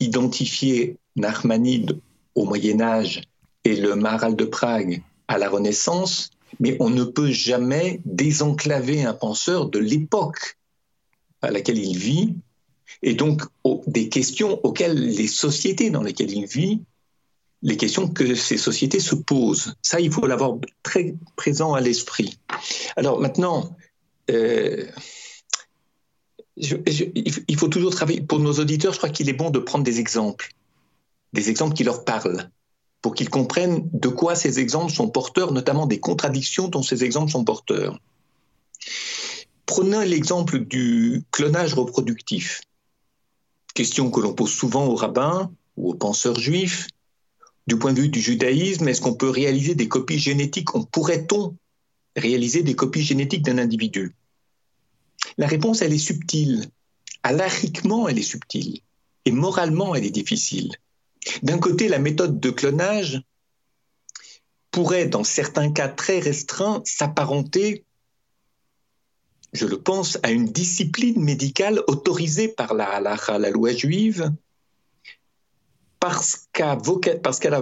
identifier 0.00 0.96
Nachmanide 1.16 2.00
au 2.34 2.46
Moyen 2.46 2.80
Âge 2.80 3.22
et 3.66 3.74
le 3.74 3.96
Maral 3.96 4.36
de 4.36 4.44
Prague 4.44 5.02
à 5.26 5.38
la 5.38 5.48
Renaissance, 5.48 6.30
mais 6.60 6.76
on 6.78 6.88
ne 6.88 7.02
peut 7.02 7.32
jamais 7.32 8.00
désenclaver 8.04 9.02
un 9.02 9.12
penseur 9.12 9.68
de 9.68 9.80
l'époque 9.80 10.56
à 11.42 11.50
laquelle 11.50 11.78
il 11.78 11.98
vit, 11.98 12.34
et 13.02 13.14
donc 13.14 13.42
des 13.88 14.08
questions 14.08 14.60
auxquelles 14.64 14.96
les 14.96 15.26
sociétés 15.26 15.90
dans 15.90 16.02
lesquelles 16.02 16.30
il 16.30 16.46
vit, 16.46 16.82
les 17.62 17.76
questions 17.76 18.08
que 18.08 18.36
ces 18.36 18.56
sociétés 18.56 19.00
se 19.00 19.16
posent. 19.16 19.74
Ça, 19.82 19.98
il 19.98 20.12
faut 20.12 20.26
l'avoir 20.26 20.58
très 20.84 21.16
présent 21.34 21.74
à 21.74 21.80
l'esprit. 21.80 22.38
Alors 22.94 23.20
maintenant, 23.20 23.76
euh, 24.30 24.86
il 26.56 27.56
faut 27.58 27.68
toujours 27.68 27.90
travailler. 27.90 28.20
Pour 28.20 28.38
nos 28.38 28.60
auditeurs, 28.60 28.92
je 28.92 28.98
crois 28.98 29.10
qu'il 29.10 29.28
est 29.28 29.32
bon 29.32 29.50
de 29.50 29.58
prendre 29.58 29.82
des 29.82 29.98
exemples, 29.98 30.52
des 31.32 31.50
exemples 31.50 31.74
qui 31.74 31.82
leur 31.82 32.04
parlent 32.04 32.48
pour 33.02 33.14
qu'ils 33.14 33.30
comprennent 33.30 33.88
de 33.92 34.08
quoi 34.08 34.34
ces 34.34 34.58
exemples 34.58 34.92
sont 34.92 35.08
porteurs, 35.08 35.52
notamment 35.52 35.86
des 35.86 36.00
contradictions 36.00 36.68
dont 36.68 36.82
ces 36.82 37.04
exemples 37.04 37.30
sont 37.30 37.44
porteurs. 37.44 37.98
Prenons 39.66 40.00
l'exemple 40.00 40.60
du 40.60 41.24
clonage 41.30 41.74
reproductif. 41.74 42.60
Question 43.74 44.10
que 44.10 44.20
l'on 44.20 44.32
pose 44.32 44.52
souvent 44.52 44.86
aux 44.86 44.94
rabbins 44.94 45.50
ou 45.76 45.90
aux 45.90 45.94
penseurs 45.94 46.38
juifs. 46.38 46.86
Du 47.66 47.76
point 47.76 47.92
de 47.92 48.00
vue 48.00 48.08
du 48.08 48.20
judaïsme, 48.20 48.88
est-ce 48.88 49.00
qu'on 49.00 49.14
peut 49.14 49.28
réaliser 49.28 49.74
des 49.74 49.88
copies 49.88 50.20
génétiques? 50.20 50.74
On 50.74 50.84
pourrait-on 50.84 51.56
réaliser 52.16 52.62
des 52.62 52.74
copies 52.74 53.02
génétiques 53.02 53.42
d'un 53.42 53.58
individu? 53.58 54.14
La 55.36 55.46
réponse, 55.46 55.82
elle 55.82 55.92
est 55.92 55.98
subtile. 55.98 56.70
Alariquement, 57.22 58.08
elle 58.08 58.18
est 58.18 58.22
subtile. 58.22 58.80
Et 59.24 59.32
moralement, 59.32 59.94
elle 59.94 60.04
est 60.04 60.10
difficile. 60.10 60.70
D'un 61.42 61.58
côté, 61.58 61.88
la 61.88 61.98
méthode 61.98 62.40
de 62.40 62.50
clonage 62.50 63.22
pourrait, 64.70 65.06
dans 65.06 65.24
certains 65.24 65.72
cas 65.72 65.88
très 65.88 66.20
restreints, 66.20 66.82
s'apparenter, 66.84 67.84
je 69.52 69.66
le 69.66 69.80
pense, 69.80 70.18
à 70.22 70.30
une 70.30 70.46
discipline 70.46 71.22
médicale 71.22 71.82
autorisée 71.86 72.48
par 72.48 72.74
la 72.74 73.50
loi 73.50 73.72
juive, 73.72 74.32
parce 75.98 76.48
qu'elle 76.52 77.58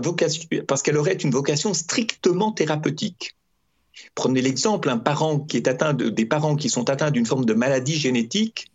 aurait 0.97 1.15
une 1.15 1.31
vocation 1.31 1.73
strictement 1.73 2.51
thérapeutique. 2.53 3.37
Prenez 4.15 4.43
l'exemple, 4.43 4.93
parent 5.05 5.37
des 5.37 6.27
parents 6.27 6.57
qui 6.57 6.69
sont 6.69 6.91
atteints 6.91 7.13
d'une 7.13 7.27
forme 7.27 7.45
de 7.45 7.55
maladie 7.55 7.97
génétique 7.97 8.73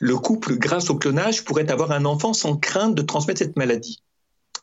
le 0.00 0.16
couple, 0.16 0.56
grâce 0.56 0.88
au 0.90 0.96
clonage, 0.96 1.44
pourrait 1.44 1.70
avoir 1.70 1.92
un 1.92 2.06
enfant 2.06 2.32
sans 2.32 2.56
crainte 2.56 2.94
de 2.94 3.02
transmettre 3.02 3.38
cette 3.38 3.56
maladie 3.56 4.02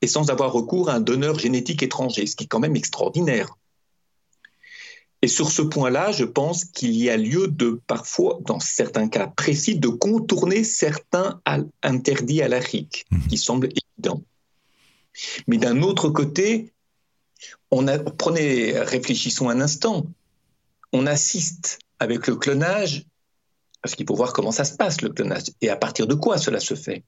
et 0.02 0.08
sans 0.08 0.30
avoir 0.32 0.52
recours 0.52 0.90
à 0.90 0.96
un 0.96 1.00
donneur 1.00 1.38
génétique 1.38 1.84
étranger, 1.84 2.26
ce 2.26 2.36
qui 2.36 2.46
est 2.46 2.48
quand 2.48 2.60
même 2.60 2.76
extraordinaire. 2.76 3.56
Et 5.22 5.28
sur 5.28 5.52
ce 5.52 5.62
point-là, 5.62 6.12
je 6.12 6.26
pense 6.26 6.66
qu'il 6.66 6.96
y 6.96 7.10
a 7.10 7.18
lieu 7.18 7.48
de, 7.48 7.80
parfois, 7.88 8.40
dans 8.46 8.60
certains 8.60 9.08
cas 9.08 9.28
précis, 9.28 9.78
de 9.78 9.88
contourner 9.88 10.64
certains 10.64 11.40
interdits 11.84 12.42
à 12.42 12.48
l'Afrique, 12.48 13.06
mmh. 13.12 13.28
qui 13.28 13.38
semblent 13.38 13.70
évidents. 13.98 14.24
Mais 15.48 15.58
d'un 15.58 15.82
autre 15.82 16.10
côté, 16.10 16.72
on 17.70 17.88
a, 17.88 18.00
prenez, 18.00 18.80
réfléchissons 18.80 19.50
un 19.50 19.62
instant, 19.62 20.08
on 20.94 21.06
assiste 21.06 21.80
avec 22.00 22.28
le 22.28 22.36
clonage 22.36 23.06
parce 23.82 23.96
qu'il 23.96 24.06
faut 24.08 24.16
voir 24.16 24.34
comment 24.34 24.52
ça 24.52 24.66
se 24.66 24.76
passe 24.76 25.02
le 25.02 25.10
clonage 25.10 25.52
et 25.62 25.70
à 25.70 25.76
partir 25.76 26.08
de 26.08 26.16
quoi 26.16 26.38
cela 26.38 26.60
se 26.60 26.74
fait, 26.74 27.04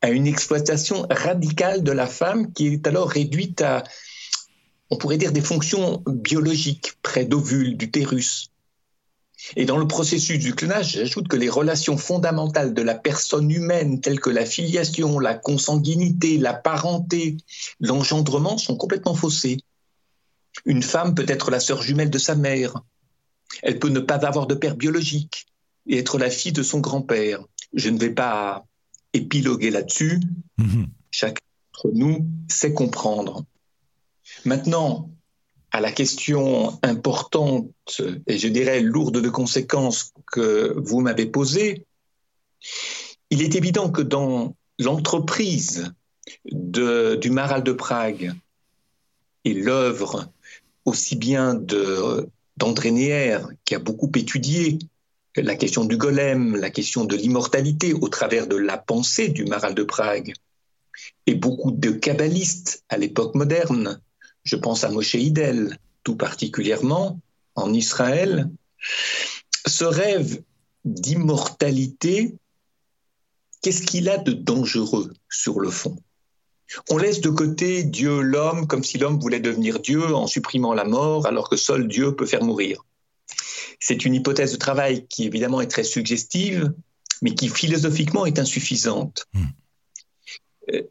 à 0.00 0.10
une 0.10 0.26
exploitation 0.26 1.06
radicale 1.10 1.82
de 1.82 1.92
la 1.92 2.06
femme 2.06 2.52
qui 2.52 2.68
est 2.68 2.86
alors 2.86 3.10
réduite 3.10 3.60
à, 3.60 3.82
on 4.90 4.96
pourrait 4.96 5.18
dire, 5.18 5.32
des 5.32 5.40
fonctions 5.40 6.02
biologiques 6.06 6.92
près 7.02 7.24
d'ovules, 7.24 7.76
d'utérus. 7.76 8.50
Et 9.56 9.64
dans 9.64 9.76
le 9.76 9.88
processus 9.88 10.38
du 10.38 10.54
clonage, 10.54 10.92
j'ajoute 10.92 11.26
que 11.26 11.36
les 11.36 11.48
relations 11.48 11.96
fondamentales 11.96 12.74
de 12.74 12.82
la 12.82 12.94
personne 12.94 13.50
humaine, 13.50 14.00
telles 14.00 14.20
que 14.20 14.30
la 14.30 14.46
filiation, 14.46 15.18
la 15.18 15.34
consanguinité, 15.34 16.38
la 16.38 16.54
parenté, 16.54 17.36
l'engendrement, 17.80 18.56
sont 18.56 18.76
complètement 18.76 19.14
faussées. 19.16 19.58
Une 20.64 20.82
femme 20.82 21.16
peut 21.16 21.26
être 21.26 21.50
la 21.50 21.58
sœur 21.58 21.82
jumelle 21.82 22.10
de 22.10 22.18
sa 22.18 22.36
mère. 22.36 22.82
Elle 23.62 23.80
peut 23.80 23.88
ne 23.88 24.00
pas 24.00 24.24
avoir 24.24 24.46
de 24.46 24.54
père 24.54 24.76
biologique 24.76 25.46
et 25.86 25.98
être 25.98 26.18
la 26.18 26.30
fille 26.30 26.52
de 26.52 26.62
son 26.62 26.80
grand-père. 26.80 27.44
Je 27.72 27.90
ne 27.90 27.98
vais 27.98 28.10
pas 28.10 28.64
épiloguer 29.12 29.70
là-dessus. 29.70 30.20
Mhm. 30.58 30.88
Chacun 31.10 31.40
d'entre 31.74 31.94
nous 31.94 32.26
sait 32.48 32.72
comprendre. 32.72 33.44
Maintenant, 34.44 35.10
à 35.70 35.80
la 35.80 35.90
question 35.90 36.78
importante 36.82 38.00
et 38.26 38.38
je 38.38 38.48
dirais 38.48 38.80
lourde 38.80 39.20
de 39.20 39.28
conséquences 39.28 40.12
que 40.30 40.74
vous 40.76 41.00
m'avez 41.00 41.26
posée, 41.26 41.86
il 43.30 43.42
est 43.42 43.54
évident 43.54 43.90
que 43.90 44.02
dans 44.02 44.54
l'entreprise 44.78 45.92
du 46.44 47.30
Maral 47.30 47.62
de 47.64 47.72
Prague 47.72 48.34
et 49.44 49.54
l'œuvre 49.54 50.30
aussi 50.84 51.16
bien 51.16 51.54
d'André 52.56 52.90
Neher, 52.90 53.38
qui 53.64 53.74
a 53.74 53.78
beaucoup 53.78 54.10
étudié 54.14 54.78
la 55.36 55.56
question 55.56 55.84
du 55.84 55.96
golem, 55.96 56.56
la 56.56 56.70
question 56.70 57.04
de 57.04 57.16
l'immortalité 57.16 57.94
au 57.94 58.08
travers 58.08 58.46
de 58.46 58.56
la 58.56 58.76
pensée 58.76 59.28
du 59.28 59.44
Maral 59.44 59.74
de 59.74 59.82
Prague, 59.82 60.34
et 61.26 61.34
beaucoup 61.34 61.70
de 61.70 61.90
kabbalistes 61.90 62.84
à 62.88 62.98
l'époque 62.98 63.34
moderne, 63.34 64.00
je 64.44 64.56
pense 64.56 64.84
à 64.84 64.90
Moshe 64.90 65.14
Idel 65.14 65.78
tout 66.04 66.16
particulièrement 66.16 67.20
en 67.54 67.72
Israël, 67.72 68.50
ce 69.66 69.84
rêve 69.84 70.42
d'immortalité, 70.84 72.34
qu'est-ce 73.62 73.82
qu'il 73.82 74.08
a 74.08 74.18
de 74.18 74.32
dangereux 74.32 75.12
sur 75.30 75.60
le 75.60 75.70
fond? 75.70 75.96
On 76.90 76.96
laisse 76.96 77.20
de 77.20 77.30
côté 77.30 77.84
Dieu, 77.84 78.20
l'homme, 78.20 78.66
comme 78.66 78.82
si 78.82 78.98
l'homme 78.98 79.20
voulait 79.20 79.40
devenir 79.40 79.78
Dieu 79.78 80.14
en 80.14 80.26
supprimant 80.26 80.74
la 80.74 80.84
mort, 80.84 81.26
alors 81.26 81.48
que 81.48 81.56
seul 81.56 81.86
Dieu 81.86 82.16
peut 82.16 82.26
faire 82.26 82.42
mourir. 82.42 82.84
C'est 83.84 84.04
une 84.04 84.14
hypothèse 84.14 84.52
de 84.52 84.58
travail 84.58 85.06
qui 85.08 85.24
évidemment 85.24 85.60
est 85.60 85.66
très 85.66 85.82
suggestive, 85.82 86.72
mais 87.20 87.34
qui 87.34 87.48
philosophiquement 87.48 88.26
est 88.26 88.38
insuffisante. 88.38 89.26
Hmm. 89.34 89.46
Euh, 90.72 90.82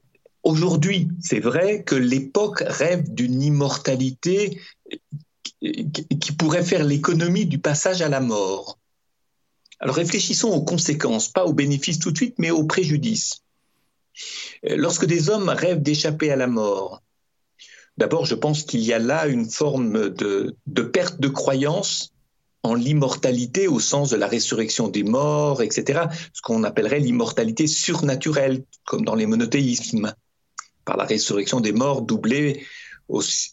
aujourd'hui, 0.43 1.07
c'est 1.21 1.39
vrai 1.39 1.83
que 1.85 1.95
l'époque 1.95 2.61
rêve 2.67 3.13
d'une 3.13 3.41
immortalité 3.41 4.59
qui 5.61 6.31
pourrait 6.37 6.65
faire 6.65 6.83
l'économie 6.83 7.45
du 7.45 7.59
passage 7.59 8.01
à 8.01 8.09
la 8.09 8.19
mort. 8.19 8.77
Alors 9.79 9.95
réfléchissons 9.95 10.49
aux 10.49 10.63
conséquences, 10.63 11.29
pas 11.29 11.45
aux 11.45 11.53
bénéfices 11.53 11.99
tout 11.99 12.11
de 12.11 12.17
suite, 12.17 12.35
mais 12.39 12.51
aux 12.51 12.65
préjudices. 12.65 13.41
Lorsque 14.63 15.05
des 15.05 15.29
hommes 15.29 15.47
rêvent 15.47 15.81
d'échapper 15.81 16.29
à 16.29 16.35
la 16.35 16.47
mort, 16.47 17.01
d'abord 17.97 18.25
je 18.25 18.35
pense 18.35 18.63
qu'il 18.63 18.81
y 18.81 18.91
a 18.91 18.99
là 18.99 19.27
une 19.27 19.49
forme 19.49 20.09
de, 20.09 20.57
de 20.67 20.81
perte 20.81 21.21
de 21.21 21.29
croyance 21.29 22.10
en 22.63 22.75
l'immortalité 22.75 23.67
au 23.67 23.79
sens 23.79 24.11
de 24.11 24.17
la 24.17 24.27
résurrection 24.27 24.87
des 24.87 25.03
morts, 25.03 25.61
etc., 25.61 26.03
ce 26.33 26.41
qu'on 26.41 26.63
appellerait 26.63 26.99
l'immortalité 26.99 27.67
surnaturelle, 27.67 28.63
comme 28.85 29.03
dans 29.03 29.15
les 29.15 29.25
monothéismes, 29.25 30.13
par 30.85 30.97
la 30.97 31.05
résurrection 31.05 31.59
des 31.59 31.71
morts 31.71 32.03
doublée. 32.03 32.65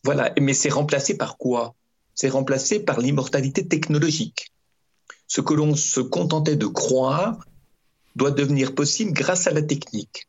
Voilà. 0.05 0.33
Mais 0.41 0.55
c'est 0.55 0.69
remplacé 0.69 1.17
par 1.17 1.39
quoi? 1.39 1.75
C'est 2.15 2.29
remplacé 2.29 2.81
par 2.81 3.01
l'immortalité 3.01 3.67
technologique. 3.67 4.53
Ce 5.27 5.41
que 5.41 5.55
l'on 5.55 5.75
se 5.75 6.01
contentait 6.01 6.57
de 6.57 6.67
croire 6.67 7.39
doit 8.17 8.31
devenir 8.31 8.75
possible 8.75 9.13
grâce 9.13 9.47
à 9.47 9.53
la 9.53 9.63
technique. 9.63 10.29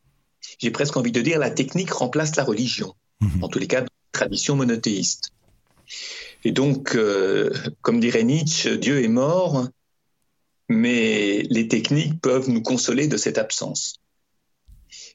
J'ai 0.58 0.70
presque 0.70 0.96
envie 0.96 1.12
de 1.12 1.20
dire 1.20 1.38
la 1.38 1.50
technique 1.50 1.90
remplace 1.90 2.36
la 2.36 2.44
religion, 2.44 2.94
mhm. 3.20 3.44
en 3.44 3.48
tous 3.48 3.58
les 3.58 3.66
cas, 3.66 3.84
tradition 4.12 4.56
monothéiste. 4.56 5.32
Et 6.44 6.52
donc, 6.52 6.94
euh, 6.94 7.52
comme 7.82 8.00
dirait 8.00 8.24
Nietzsche, 8.24 8.78
Dieu 8.78 9.02
est 9.02 9.08
mort, 9.08 9.68
mais 10.68 11.42
les 11.50 11.68
techniques 11.68 12.20
peuvent 12.20 12.48
nous 12.48 12.62
consoler 12.62 13.08
de 13.08 13.16
cette 13.16 13.38
absence. 13.38 13.96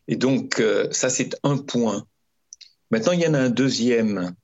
Et 0.08 0.16
donc, 0.16 0.60
euh, 0.60 0.88
ça, 0.92 1.10
c'est 1.10 1.36
un 1.44 1.58
point. 1.58 2.06
Maintenant, 2.92 3.14
il 3.14 3.22
y 3.22 3.28
en 3.28 3.34
a 3.34 3.40
un 3.40 3.50
deuxième. 3.50 4.36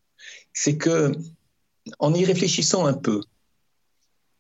C'est 0.54 0.78
que, 0.78 1.12
en 2.00 2.14
y 2.14 2.26
réfléchissant 2.26 2.86
un 2.86 2.94
peu, 2.94 3.22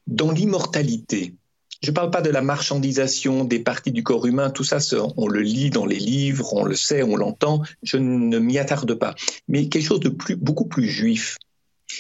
dans 0.07 0.31
l'immortalité, 0.31 1.35
je 1.83 1.89
ne 1.89 1.95
parle 1.95 2.11
pas 2.11 2.21
de 2.21 2.29
la 2.29 2.41
marchandisation 2.41 3.43
des 3.43 3.59
parties 3.59 3.91
du 3.91 4.03
corps 4.03 4.25
humain, 4.25 4.51
tout 4.51 4.63
ça, 4.63 4.77
on 5.17 5.27
le 5.27 5.41
lit 5.41 5.71
dans 5.71 5.85
les 5.85 5.97
livres, 5.97 6.53
on 6.53 6.63
le 6.63 6.75
sait, 6.75 7.01
on 7.01 7.15
l'entend, 7.15 7.63
je 7.81 7.97
ne 7.97 8.37
m'y 8.37 8.59
attarde 8.59 8.93
pas. 8.93 9.15
Mais 9.47 9.67
quelque 9.67 9.85
chose 9.85 9.99
de 9.99 10.09
beaucoup 10.35 10.65
plus 10.65 10.87
juif, 10.87 11.37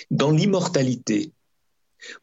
dans 0.09 0.31
l'immortalité, 0.31 1.31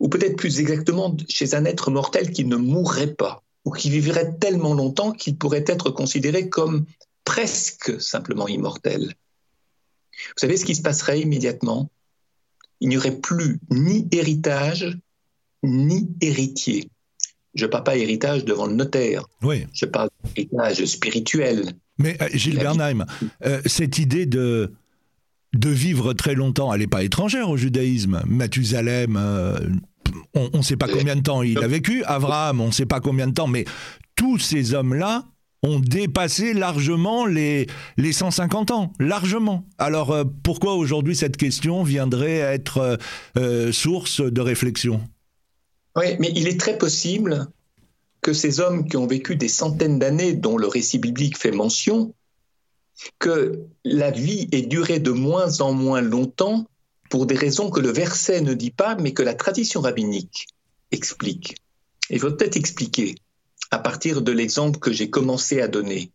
ou 0.01 0.09
peut-être 0.09 0.37
plus 0.37 0.61
exactement 0.61 1.17
chez 1.29 1.55
un 1.55 1.65
être 1.65 1.91
mortel 1.91 2.31
qui 2.31 2.45
ne 2.45 2.57
mourrait 2.57 3.15
pas, 3.15 3.43
ou 3.65 3.71
qui 3.71 3.91
vivrait 3.91 4.35
tellement 4.41 4.75
longtemps 4.75 5.13
qu'il 5.13 5.37
pourrait 5.37 5.65
être 5.67 5.91
considéré 5.91 6.49
comme 6.49 6.87
presque 7.25 8.01
simplement 8.01 8.49
immortel. 8.49 9.15
Vous 10.13 10.39
savez 10.39 10.57
ce 10.57 10.65
qui 10.65 10.75
se 10.75 10.83
passerait 10.83 11.21
immédiatement? 11.21 11.91
Il 12.81 12.89
n'y 12.89 12.97
aurait 12.97 13.17
plus 13.17 13.61
ni 13.71 14.09
héritage, 14.13 14.99
ni 15.63 16.09
héritier. 16.21 16.91
Je 17.55 17.67
ne 17.67 17.71
parle 17.71 17.85
pas 17.85 17.97
héritage 17.97 18.45
devant 18.45 18.67
le 18.67 18.75
notaire. 18.75 19.27
Oui. 19.43 19.67
Je 19.73 19.85
parle 19.85 20.11
d'héritage 20.25 20.85
spirituel. 20.85 21.73
Mais 21.99 22.17
euh, 22.23 22.29
Gilles 22.33 22.59
Bernheim, 22.59 23.05
euh, 23.45 23.61
cette 23.67 23.99
idée 23.99 24.27
de 24.27 24.73
de 25.59 25.71
vivre 25.71 26.13
très 26.13 26.35
longtemps, 26.35 26.73
elle 26.73 26.81
n'est 26.81 26.87
pas 26.87 27.03
étrangère 27.03 27.51
au 27.51 27.57
judaïsme. 27.57 28.23
Mathusalem, 28.27 29.17
euh, 29.17 29.59
on 30.35 30.59
ne 30.59 30.63
sait 30.63 30.77
pas 30.77 30.87
combien 30.89 31.17
de 31.17 31.23
temps 31.23 31.43
il 31.43 31.59
a 31.59 31.67
vécu. 31.67 32.05
Abraham, 32.05 32.61
on 32.61 32.69
ne 32.69 32.73
sait 32.73 32.87
pas 32.87 33.01
combien 33.01 33.27
de 33.27 33.33
temps. 33.33 33.49
Mais 33.49 33.65
tous 34.15 34.39
ces 34.39 34.75
hommes-là 34.75 35.25
ont 35.65 35.81
dépassé 35.81 36.55
largement 36.55 37.27
les, 37.27 37.67
les 37.97 38.13
150 38.13 38.71
ans, 38.71 38.93
largement. 39.01 39.67
Alors 39.79 40.13
euh, 40.13 40.25
pourquoi 40.45 40.75
aujourd'hui 40.75 41.17
cette 41.17 41.37
question 41.37 41.83
viendrait 41.83 42.39
être 42.39 42.99
euh, 43.37 43.73
source 43.73 44.21
de 44.21 44.41
réflexion? 44.41 45.01
Oui, 45.97 46.07
mais 46.21 46.33
il 46.37 46.47
est 46.47 46.61
très 46.61 46.79
possible 46.79 47.49
que 48.21 48.33
ces 48.33 48.61
hommes 48.61 48.89
qui 48.89 48.97
ont 48.97 49.09
vécu 49.09 49.35
des 49.35 49.49
centaines 49.49 49.99
d'années, 49.99 50.35
dont 50.35 50.57
le 50.57 50.69
récit 50.69 50.99
biblique 50.99 51.37
fait 51.37 51.51
mention, 51.51 52.15
que 53.19 53.61
la 53.85 54.11
vie 54.11 54.49
est 54.53 54.63
durée 54.63 54.99
de 54.99 55.11
moins 55.11 55.61
en 55.61 55.73
moins 55.73 56.01
longtemps 56.01 56.67
pour 57.11 57.27
des 57.27 57.37
raisons 57.37 57.71
que 57.71 57.81
le 57.81 57.91
verset 57.91 58.41
ne 58.41 58.55
dit 58.55 58.71
pas, 58.71 58.97
mais 58.97 59.13
que 59.13 59.23
la 59.23 59.35
tradition 59.35 59.81
rabbinique 59.81 60.47
explique. 60.91 61.57
Il 62.11 62.21
faut 62.21 62.31
peut-être 62.31 62.57
expliquer 62.57 63.15
à 63.71 63.79
partir 63.79 64.23
de 64.23 64.33
l'exemple 64.33 64.79
que 64.79 64.93
j'ai 64.93 65.11
commencé 65.11 65.61
à 65.61 65.69
donner, 65.69 66.11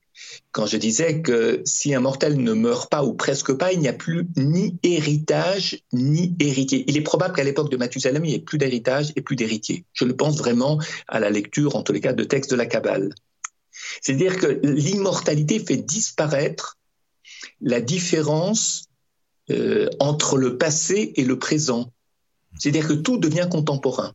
quand 0.52 0.66
je 0.66 0.78
disais 0.78 1.22
que 1.22 1.62
si 1.66 1.94
un 1.94 2.00
mortel 2.00 2.42
ne 2.42 2.54
meurt 2.54 2.90
pas 2.90 3.04
ou 3.04 3.14
presque 3.14 3.54
pas, 3.54 3.74
il 3.74 3.80
n'y 3.80 3.88
a 3.88 3.94
plus 3.94 4.28
ni 4.38 4.78
héritage 4.84 5.80
ni 5.92 6.36
héritier. 6.40 6.86
Il 6.88 6.98
est 6.98 7.02
probable 7.02 7.36
qu'à 7.36 7.44
l'époque 7.44 7.72
de 7.72 7.78
Mathusalem, 7.78 8.24
il 8.26 8.30
n'y 8.30 8.36
ait 8.36 8.40
plus 8.40 8.58
d'héritage 8.58 9.12
et 9.16 9.22
plus 9.22 9.36
d'héritier. 9.36 9.86
Je 9.94 10.06
le 10.06 10.16
pense 10.16 10.38
vraiment 10.38 10.80
à 11.08 11.20
la 11.20 11.30
lecture, 11.30 11.76
en 11.76 11.84
tous 11.84 11.94
les 11.94 12.02
cas, 12.02 12.14
de 12.14 12.24
textes 12.24 12.52
de 12.52 12.56
la 12.56 12.66
Kabbale. 12.66 13.14
C'est-à-dire 14.02 14.38
que 14.38 14.60
l'immortalité 14.64 15.60
fait 15.60 15.78
disparaître 15.78 16.78
la 17.62 17.82
différence 17.82 18.86
euh, 19.50 19.90
entre 20.00 20.38
le 20.38 20.58
passé 20.58 21.14
et 21.16 21.26
le 21.26 21.38
présent. 21.40 21.92
C'est-à-dire 22.58 22.88
que 22.88 22.94
tout 22.94 23.18
devient 23.18 23.48
contemporain. 23.50 24.14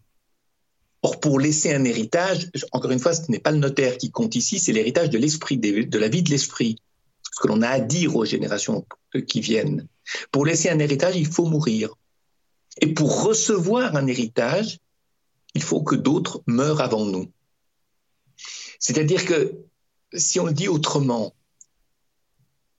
Or, 1.02 1.20
pour 1.20 1.38
laisser 1.38 1.72
un 1.72 1.84
héritage, 1.84 2.50
encore 2.72 2.90
une 2.90 2.98
fois, 2.98 3.14
ce 3.14 3.30
n'est 3.30 3.38
pas 3.38 3.52
le 3.52 3.58
notaire 3.58 3.98
qui 3.98 4.10
compte 4.10 4.34
ici, 4.34 4.58
c'est 4.58 4.72
l'héritage 4.72 5.10
de 5.10 5.18
l'esprit, 5.18 5.56
de 5.58 5.98
la 5.98 6.08
vie 6.08 6.22
de 6.22 6.30
l'esprit, 6.30 6.76
ce 7.22 7.40
que 7.40 7.48
l'on 7.48 7.62
a 7.62 7.68
à 7.68 7.80
dire 7.80 8.16
aux 8.16 8.24
générations 8.24 8.86
qui 9.26 9.40
viennent. 9.40 9.86
Pour 10.32 10.44
laisser 10.44 10.70
un 10.70 10.78
héritage, 10.78 11.16
il 11.16 11.26
faut 11.26 11.46
mourir. 11.46 11.94
Et 12.80 12.88
pour 12.88 13.24
recevoir 13.24 13.96
un 13.96 14.06
héritage, 14.06 14.78
il 15.54 15.62
faut 15.62 15.82
que 15.82 15.94
d'autres 15.94 16.42
meurent 16.46 16.80
avant 16.80 17.04
nous. 17.04 17.30
C'est-à-dire 18.78 19.24
que, 19.24 19.54
si 20.14 20.40
on 20.40 20.46
le 20.46 20.52
dit 20.52 20.68
autrement, 20.68 21.34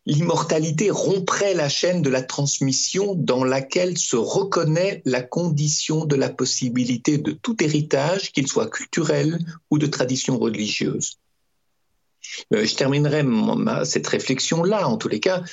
l'immortalité 0.05 0.89
romprait 0.89 1.53
la 1.53 1.69
chaîne 1.69 2.01
de 2.01 2.09
la 2.09 2.23
transmission 2.23 3.13
dans 3.15 3.43
laquelle 3.43 3.97
se 3.97 4.15
reconnaît 4.15 5.01
la 5.05 5.21
condition 5.21 6.05
de 6.05 6.15
la 6.15 6.29
possibilité 6.29 7.17
de 7.17 7.31
tout 7.31 7.63
héritage, 7.63 8.31
qu'il 8.31 8.47
soit 8.47 8.69
culturel 8.69 9.39
ou 9.69 9.77
de 9.77 9.85
tradition 9.85 10.39
religieuse. 10.39 11.19
Euh, 12.53 12.65
je 12.65 12.75
terminerai 12.75 13.23
cette 13.85 14.07
réflexion-là, 14.07 14.87
en 14.87 14.97
tous 14.97 15.09
les 15.09 15.19
cas, 15.19 15.43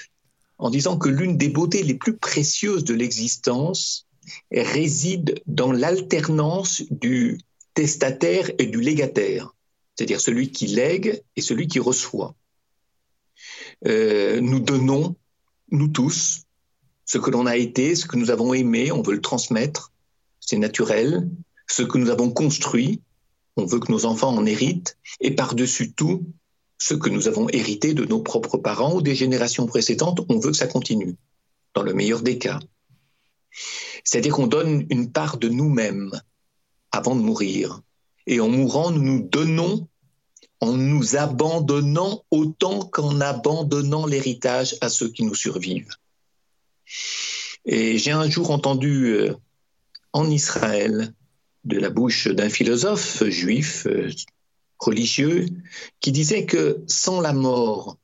en 0.59 0.71
disant 0.71 0.97
que 0.97 1.09
l'une 1.09 1.37
des 1.37 1.49
beautés 1.49 1.83
les 1.83 1.95
plus 1.95 2.17
précieuses 2.17 2.85
de 2.85 2.95
l'existence 2.95 4.07
réside 4.51 5.43
dans 5.47 5.73
l'alternance 5.73 6.83
du 6.91 7.39
testataire 7.75 8.51
et 8.59 8.67
du 8.67 8.81
légataire, 8.81 9.55
c'est-à-dire 9.97 10.21
celui 10.21 10.51
qui 10.53 10.67
lègue 10.67 11.23
et 11.37 11.41
celui 11.41 11.69
qui 11.69 11.79
reçoit. 11.79 12.35
Euh, 13.87 14.41
nous 14.41 14.61
donnons, 14.61 15.17
nous 15.71 15.89
tous, 15.89 16.43
ce 17.05 17.19
que 17.19 17.31
l'on 17.31 17.47
a 17.47 17.57
été, 17.57 17.95
ce 17.95 18.07
que 18.07 18.17
nous 18.17 18.31
avons 18.31 18.53
aimé, 18.53 18.93
on 18.93 19.03
veut 19.03 19.15
le 19.15 19.21
transmettre, 19.21 19.93
c'est 20.41 20.59
naturel, 20.59 21.29
ce 21.67 21.83
que 21.83 21.99
nous 21.99 22.11
avons 22.11 22.31
construit, 22.31 23.01
on 23.57 23.65
veut 23.65 23.81
que 23.81 23.91
nos 23.91 24.05
enfants 24.05 24.37
en 24.37 24.45
héritent, 24.45 24.99
et 25.21 25.35
par-dessus 25.35 25.93
tout, 25.93 26.25
ce 26.79 26.95
que 26.95 27.09
nous 27.09 27.27
avons 27.27 27.49
hérité 27.49 27.95
de 27.95 28.05
nos 28.05 28.21
propres 28.21 28.59
parents 28.59 28.95
ou 28.95 29.03
des 29.03 29.15
générations 29.15 29.67
précédentes, 29.67 30.21
on 30.29 30.39
veut 30.39 30.51
que 30.51 30.57
ça 30.57 30.67
continue, 30.67 31.17
dans 31.75 31.83
le 31.83 31.95
meilleur 31.95 32.23
des 32.23 32.39
cas. 32.39 32.61
C'est-à-dire 34.05 34.35
qu'on 34.35 34.47
donne 34.47 34.87
une 34.91 35.11
part 35.11 35.39
de 35.39 35.49
nous-mêmes 35.49 36.13
avant 36.93 37.17
de 37.17 37.23
mourir. 37.23 37.81
Et 38.27 38.41
en 38.41 38.49
mourant, 38.49 38.91
nous 38.91 39.03
nous 39.03 39.29
donnons 39.29 39.89
en 40.61 40.73
nous 40.73 41.17
abandonnant 41.17 42.25
autant 42.31 42.81
qu'en 42.81 43.21
abandonnant 43.21 44.07
l'héritage 44.07 44.77
à 44.81 44.89
ceux 44.89 45.11
qui 45.11 45.23
nous 45.23 45.35
survivent. 45.35 45.95
Et 47.67 47.99
j'ai 47.99 48.13
un 48.13 48.29
jour 48.29 48.51
entendu 48.51 49.07
euh, 49.07 49.35
en 50.13 50.31
Israël, 50.31 51.13
de 51.65 51.79
la 51.79 51.91
bouche 51.91 52.29
d'un 52.29 52.49
philosophe 52.49 53.25
juif 53.25 53.87
euh, 53.87 54.09
religieux, 54.79 55.47
qui 56.01 56.13
disait 56.13 56.47
que 56.47 56.83
sans 56.87 57.21
la 57.21 57.33
mort, 57.33 57.99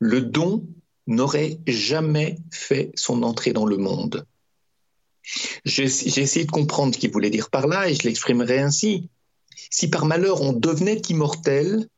le 0.00 0.20
don 0.20 0.66
n'aurait 1.06 1.58
jamais 1.66 2.38
fait 2.50 2.90
son 2.94 3.22
entrée 3.22 3.52
dans 3.52 3.66
le 3.66 3.76
monde. 3.76 4.26
J'ai 5.64 5.84
essayé 5.84 6.44
de 6.44 6.50
comprendre 6.50 6.94
ce 6.94 6.98
qu'il 6.98 7.10
voulait 7.10 7.30
dire 7.30 7.48
par 7.48 7.66
là 7.66 7.88
et 7.88 7.94
je 7.94 8.02
l'exprimerai 8.02 8.58
ainsi. 8.58 9.08
Si 9.70 9.88
par 9.88 10.06
malheur 10.06 10.42
on 10.42 10.52
devenait 10.52 11.00
immortel, 11.08 11.88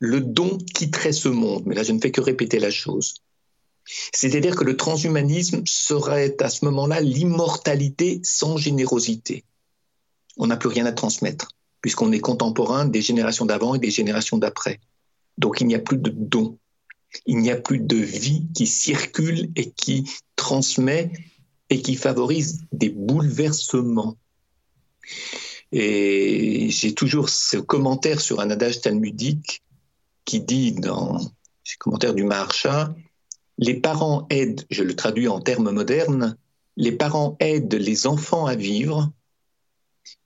le 0.00 0.20
don 0.20 0.58
quitterait 0.74 1.12
ce 1.12 1.28
monde. 1.28 1.64
Mais 1.66 1.74
là, 1.74 1.82
je 1.82 1.92
ne 1.92 2.00
fais 2.00 2.10
que 2.10 2.20
répéter 2.20 2.58
la 2.58 2.70
chose. 2.70 3.14
C'est-à-dire 4.12 4.56
que 4.56 4.64
le 4.64 4.76
transhumanisme 4.76 5.62
serait 5.66 6.36
à 6.40 6.48
ce 6.48 6.64
moment-là 6.64 7.00
l'immortalité 7.00 8.20
sans 8.22 8.56
générosité. 8.56 9.44
On 10.36 10.46
n'a 10.46 10.56
plus 10.56 10.68
rien 10.68 10.86
à 10.86 10.92
transmettre, 10.92 11.48
puisqu'on 11.80 12.12
est 12.12 12.20
contemporain 12.20 12.86
des 12.86 13.02
générations 13.02 13.46
d'avant 13.46 13.74
et 13.74 13.78
des 13.78 13.90
générations 13.90 14.38
d'après. 14.38 14.80
Donc 15.38 15.60
il 15.60 15.66
n'y 15.66 15.74
a 15.74 15.80
plus 15.80 15.98
de 15.98 16.10
don. 16.10 16.58
Il 17.26 17.38
n'y 17.38 17.50
a 17.50 17.56
plus 17.56 17.80
de 17.80 17.96
vie 17.96 18.46
qui 18.54 18.66
circule 18.66 19.50
et 19.56 19.70
qui 19.70 20.08
transmet 20.36 21.10
et 21.68 21.82
qui 21.82 21.96
favorise 21.96 22.62
des 22.72 22.90
bouleversements. 22.90 24.16
Et 25.72 26.68
j'ai 26.70 26.94
toujours 26.94 27.28
ce 27.28 27.56
commentaire 27.56 28.20
sur 28.20 28.40
un 28.40 28.50
adage 28.50 28.80
talmudique 28.80 29.62
qui 30.24 30.40
dit 30.40 30.72
dans 30.72 31.20
ce 31.64 31.76
commentaire 31.78 32.14
du 32.14 32.24
Maharsha, 32.24 32.94
les 33.58 33.74
parents 33.74 34.26
aident, 34.30 34.64
je 34.70 34.82
le 34.82 34.96
traduis 34.96 35.28
en 35.28 35.40
termes 35.40 35.70
modernes, 35.70 36.36
les 36.76 36.92
parents 36.92 37.36
aident 37.40 37.74
les 37.74 38.06
enfants 38.06 38.46
à 38.46 38.56
vivre, 38.56 39.12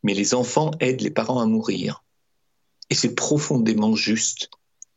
mais 0.02 0.14
les 0.14 0.34
enfants 0.34 0.70
aident 0.80 1.00
les 1.00 1.10
parents 1.10 1.40
à 1.40 1.46
mourir. 1.46 2.04
Et 2.90 2.94
c'est 2.94 3.14
profondément 3.14 3.96
juste. 3.96 4.50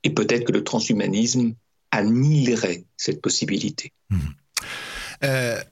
Et 0.04 0.12
peut-être 0.12 0.46
que 0.46 0.52
le 0.52 0.64
transhumanisme 0.64 1.56
annihilerait 1.92 2.86
cette 2.96 3.22
possibilité. 3.22 3.92
Mmh. 4.10 4.20
Euh, 5.24 5.64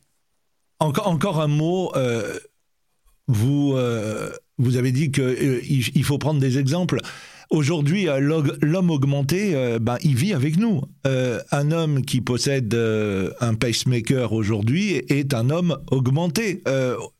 encore, 0.79 1.07
encore 1.07 1.41
un 1.41 1.47
mot. 1.47 1.95
Euh, 1.95 2.39
vous, 3.27 3.73
euh, 3.75 4.31
vous 4.57 4.77
avez 4.77 4.91
dit 4.91 5.11
qu'il 5.11 5.23
euh, 5.23 6.03
faut 6.03 6.17
prendre 6.17 6.39
des 6.39 6.57
exemples. 6.57 6.99
Aujourd'hui, 7.49 8.09
euh, 8.09 8.19
l'homme 8.61 8.89
augmenté, 8.89 9.53
ben, 9.79 9.97
il 10.03 10.15
vit 10.15 10.33
avec 10.33 10.57
nous. 10.57 10.81
un 11.05 11.71
homme 11.71 12.03
qui 12.03 12.21
possède 12.21 12.75
un 13.39 13.53
pacemaker 13.53 14.33
aujourd'hui 14.33 14.95
est 15.09 15.33
un 15.33 15.49
homme 15.49 15.77
augmenté. 15.91 16.63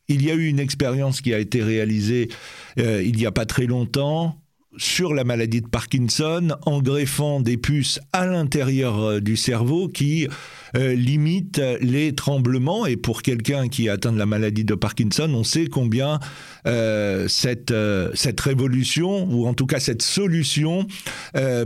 il 0.08 0.24
y 0.24 0.30
a 0.30 0.34
eu 0.34 0.46
une 0.46 0.60
expérience 0.60 1.20
qui 1.20 1.32
a 1.32 1.38
été 1.38 1.62
réalisée 1.62 2.28
il 2.76 3.16
n'y 3.16 3.26
a 3.26 3.32
pas 3.32 3.46
très 3.46 3.66
longtemps 3.66 4.36
sur 4.76 5.14
la 5.14 5.24
maladie 5.24 5.62
de 5.62 5.68
Parkinson 5.68 6.56
en 6.66 6.82
greffant 6.82 7.40
des 7.40 7.56
puces 7.56 7.98
à 8.12 8.26
l'intérieur 8.26 9.22
du 9.22 9.36
cerveau 9.36 9.88
qui 9.88 10.28
euh, 10.76 10.94
limite 10.94 11.60
les 11.80 12.14
tremblements. 12.14 12.86
Et 12.86 12.96
pour 12.96 13.22
quelqu'un 13.22 13.68
qui 13.68 13.88
a 13.88 13.94
atteint 13.94 14.12
de 14.12 14.18
la 14.18 14.26
maladie 14.26 14.64
de 14.64 14.74
Parkinson, 14.74 15.30
on 15.32 15.42
sait 15.42 15.66
combien 15.66 16.20
euh, 16.66 17.28
cette, 17.28 17.70
euh, 17.70 18.10
cette 18.14 18.40
révolution, 18.40 19.26
ou 19.30 19.46
en 19.46 19.54
tout 19.54 19.66
cas 19.66 19.80
cette 19.80 20.02
solution, 20.02 20.86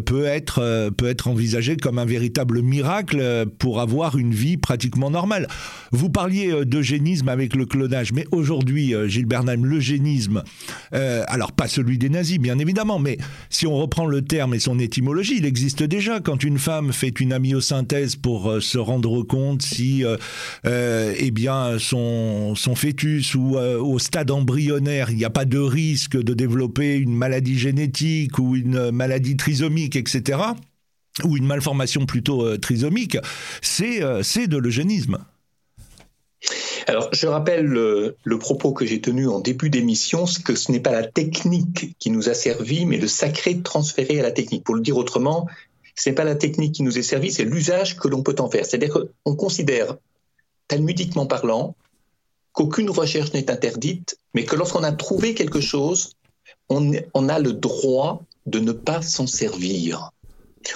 peut, 0.04 0.24
être, 0.24 0.90
peut 0.96 1.08
être 1.08 1.28
envisagée 1.28 1.76
comme 1.76 1.98
un 1.98 2.04
véritable 2.04 2.62
miracle 2.62 3.46
pour 3.58 3.80
avoir 3.80 4.18
une 4.18 4.32
vie 4.32 4.56
pratiquement 4.56 5.10
normale. 5.10 5.46
Vous 5.92 6.10
parliez 6.10 6.64
d'eugénisme 6.64 7.28
avec 7.28 7.54
le 7.54 7.66
clonage, 7.66 8.12
mais 8.12 8.26
aujourd'hui, 8.32 8.94
Gilles 9.06 9.26
Bernheim, 9.26 9.64
l'eugénisme, 9.64 10.42
alors 10.92 11.52
pas 11.52 11.68
celui 11.68 11.98
des 11.98 12.08
nazis, 12.08 12.38
bien 12.38 12.58
évidemment, 12.58 12.98
mais 12.98 13.18
si 13.48 13.66
on 13.66 13.76
reprend 13.76 14.06
le 14.06 14.22
terme 14.22 14.54
et 14.54 14.58
son 14.58 14.78
étymologie, 14.78 15.36
il 15.38 15.44
existe 15.44 15.82
déjà 15.82 16.20
quand 16.20 16.42
une 16.42 16.58
femme 16.58 16.92
fait 16.92 17.20
une 17.20 17.32
amyosynthèse 17.32 18.16
pour 18.16 18.60
se 18.60 18.78
rendre 18.78 18.99
compte 19.08 19.62
si 19.62 20.04
euh, 20.04 20.16
euh, 20.66 21.14
eh 21.16 21.30
bien, 21.30 21.78
son, 21.78 22.54
son 22.54 22.74
fœtus 22.74 23.34
ou 23.34 23.56
euh, 23.56 23.78
au 23.78 23.98
stade 23.98 24.30
embryonnaire, 24.30 25.10
il 25.10 25.16
n'y 25.16 25.24
a 25.24 25.30
pas 25.30 25.44
de 25.44 25.58
risque 25.58 26.16
de 26.16 26.34
développer 26.34 26.96
une 26.96 27.14
maladie 27.14 27.58
génétique 27.58 28.38
ou 28.38 28.56
une 28.56 28.90
maladie 28.90 29.36
trisomique, 29.36 29.96
etc., 29.96 30.38
ou 31.24 31.36
une 31.36 31.46
malformation 31.46 32.06
plutôt 32.06 32.56
trisomique, 32.58 33.18
c'est 33.60 34.00
de 34.00 34.56
l'eugénisme. 34.56 35.18
Alors, 36.86 37.10
je 37.12 37.26
rappelle 37.26 37.66
le, 37.66 38.16
le 38.24 38.38
propos 38.38 38.72
que 38.72 38.86
j'ai 38.86 39.00
tenu 39.00 39.28
en 39.28 39.40
début 39.40 39.70
d'émission, 39.70 40.24
que 40.44 40.54
ce 40.54 40.72
n'est 40.72 40.80
pas 40.80 40.92
la 40.92 41.06
technique 41.06 41.94
qui 41.98 42.10
nous 42.10 42.28
a 42.28 42.34
servi, 42.34 42.86
mais 42.86 42.96
le 42.96 43.06
sacré 43.06 43.60
transféré 43.60 44.20
à 44.20 44.22
la 44.22 44.30
technique. 44.30 44.64
Pour 44.64 44.74
le 44.74 44.80
dire 44.80 44.96
autrement, 44.96 45.46
ce 46.00 46.08
n'est 46.08 46.14
pas 46.14 46.24
la 46.24 46.34
technique 46.34 46.76
qui 46.76 46.82
nous 46.82 46.96
est 46.96 47.02
servie, 47.02 47.30
c'est 47.30 47.44
l'usage 47.44 47.98
que 47.98 48.08
l'on 48.08 48.22
peut 48.22 48.36
en 48.38 48.48
faire. 48.48 48.64
C'est-à-dire 48.64 48.94
qu'on 48.94 49.36
considère, 49.36 49.98
talmudiquement 50.66 51.26
parlant, 51.26 51.76
qu'aucune 52.52 52.88
recherche 52.88 53.34
n'est 53.34 53.50
interdite, 53.50 54.16
mais 54.32 54.46
que 54.46 54.56
lorsqu'on 54.56 54.82
a 54.82 54.92
trouvé 54.92 55.34
quelque 55.34 55.60
chose, 55.60 56.12
on, 56.70 57.28
a 57.28 57.38
le 57.38 57.52
droit 57.52 58.22
de 58.46 58.60
ne 58.60 58.72
pas 58.72 59.02
s'en 59.02 59.26
servir. 59.26 60.10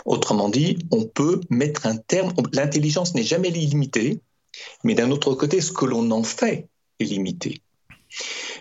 Autrement 0.05 0.51
dit, 0.51 0.77
on 0.91 1.05
peut 1.05 1.41
mettre 1.49 1.87
un 1.87 1.97
terme. 1.97 2.35
L'intelligence 2.53 3.15
n'est 3.15 3.23
jamais 3.23 3.49
limitée, 3.49 4.21
mais 4.83 4.95
d'un 4.95 5.11
autre 5.11 5.33
côté, 5.33 5.63
ce 5.63 5.73
que 5.73 5.87
l'on 5.87 6.11
en 6.11 6.23
fait 6.23 6.69
est 7.01 7.05
limité. 7.05 7.63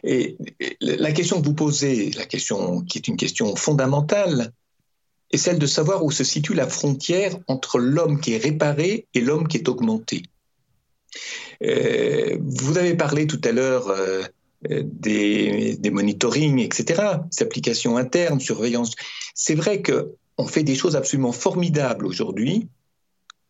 Et 0.06 0.38
la 0.80 1.12
question 1.12 1.42
que 1.42 1.46
vous 1.46 1.56
posez, 1.56 2.12
la 2.12 2.26
question 2.26 2.80
qui 2.84 3.00
est 3.00 3.10
une 3.10 3.18
question 3.18 3.54
fondamentale, 3.58 4.54
est 5.34 5.38
celle 5.38 5.60
de 5.60 5.66
savoir 5.66 6.06
où 6.06 6.12
se 6.12 6.24
situe 6.24 6.54
la 6.54 6.68
frontière 6.68 7.36
entre 7.48 7.80
l'homme 7.80 8.22
qui 8.22 8.34
est 8.34 8.38
réparé 8.38 9.08
et 9.14 9.22
l'homme 9.22 9.48
qui 9.48 9.58
est 9.58 9.68
augmenté. 9.68 10.24
Euh, 11.64 12.38
vous 12.40 12.78
avez 12.78 12.96
parlé 12.96 13.26
tout 13.26 13.42
à 13.44 13.52
l'heure 13.52 13.90
euh, 13.90 14.24
des, 14.70 15.76
des 15.78 15.90
monitoring, 15.90 16.60
etc., 16.60 17.02
des 17.32 17.44
applications 17.44 17.98
internes, 17.98 18.40
surveillance. 18.40 18.92
C'est 19.34 19.56
vrai 19.56 19.82
qu'on 19.82 20.48
fait 20.48 20.64
des 20.64 20.76
choses 20.76 20.96
absolument 20.96 21.32
formidables 21.32 22.06
aujourd'hui 22.06 22.70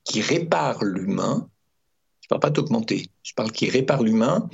qui 0.06 0.22
réparent 0.22 0.84
l'humain. 0.86 1.50
Je 2.22 2.28
ne 2.28 2.30
parle 2.30 2.42
pas 2.42 2.50
d'augmenter, 2.50 3.10
je 3.24 3.34
parle 3.34 3.52
qui 3.52 3.70
répare 3.70 4.04
l'humain, 4.04 4.50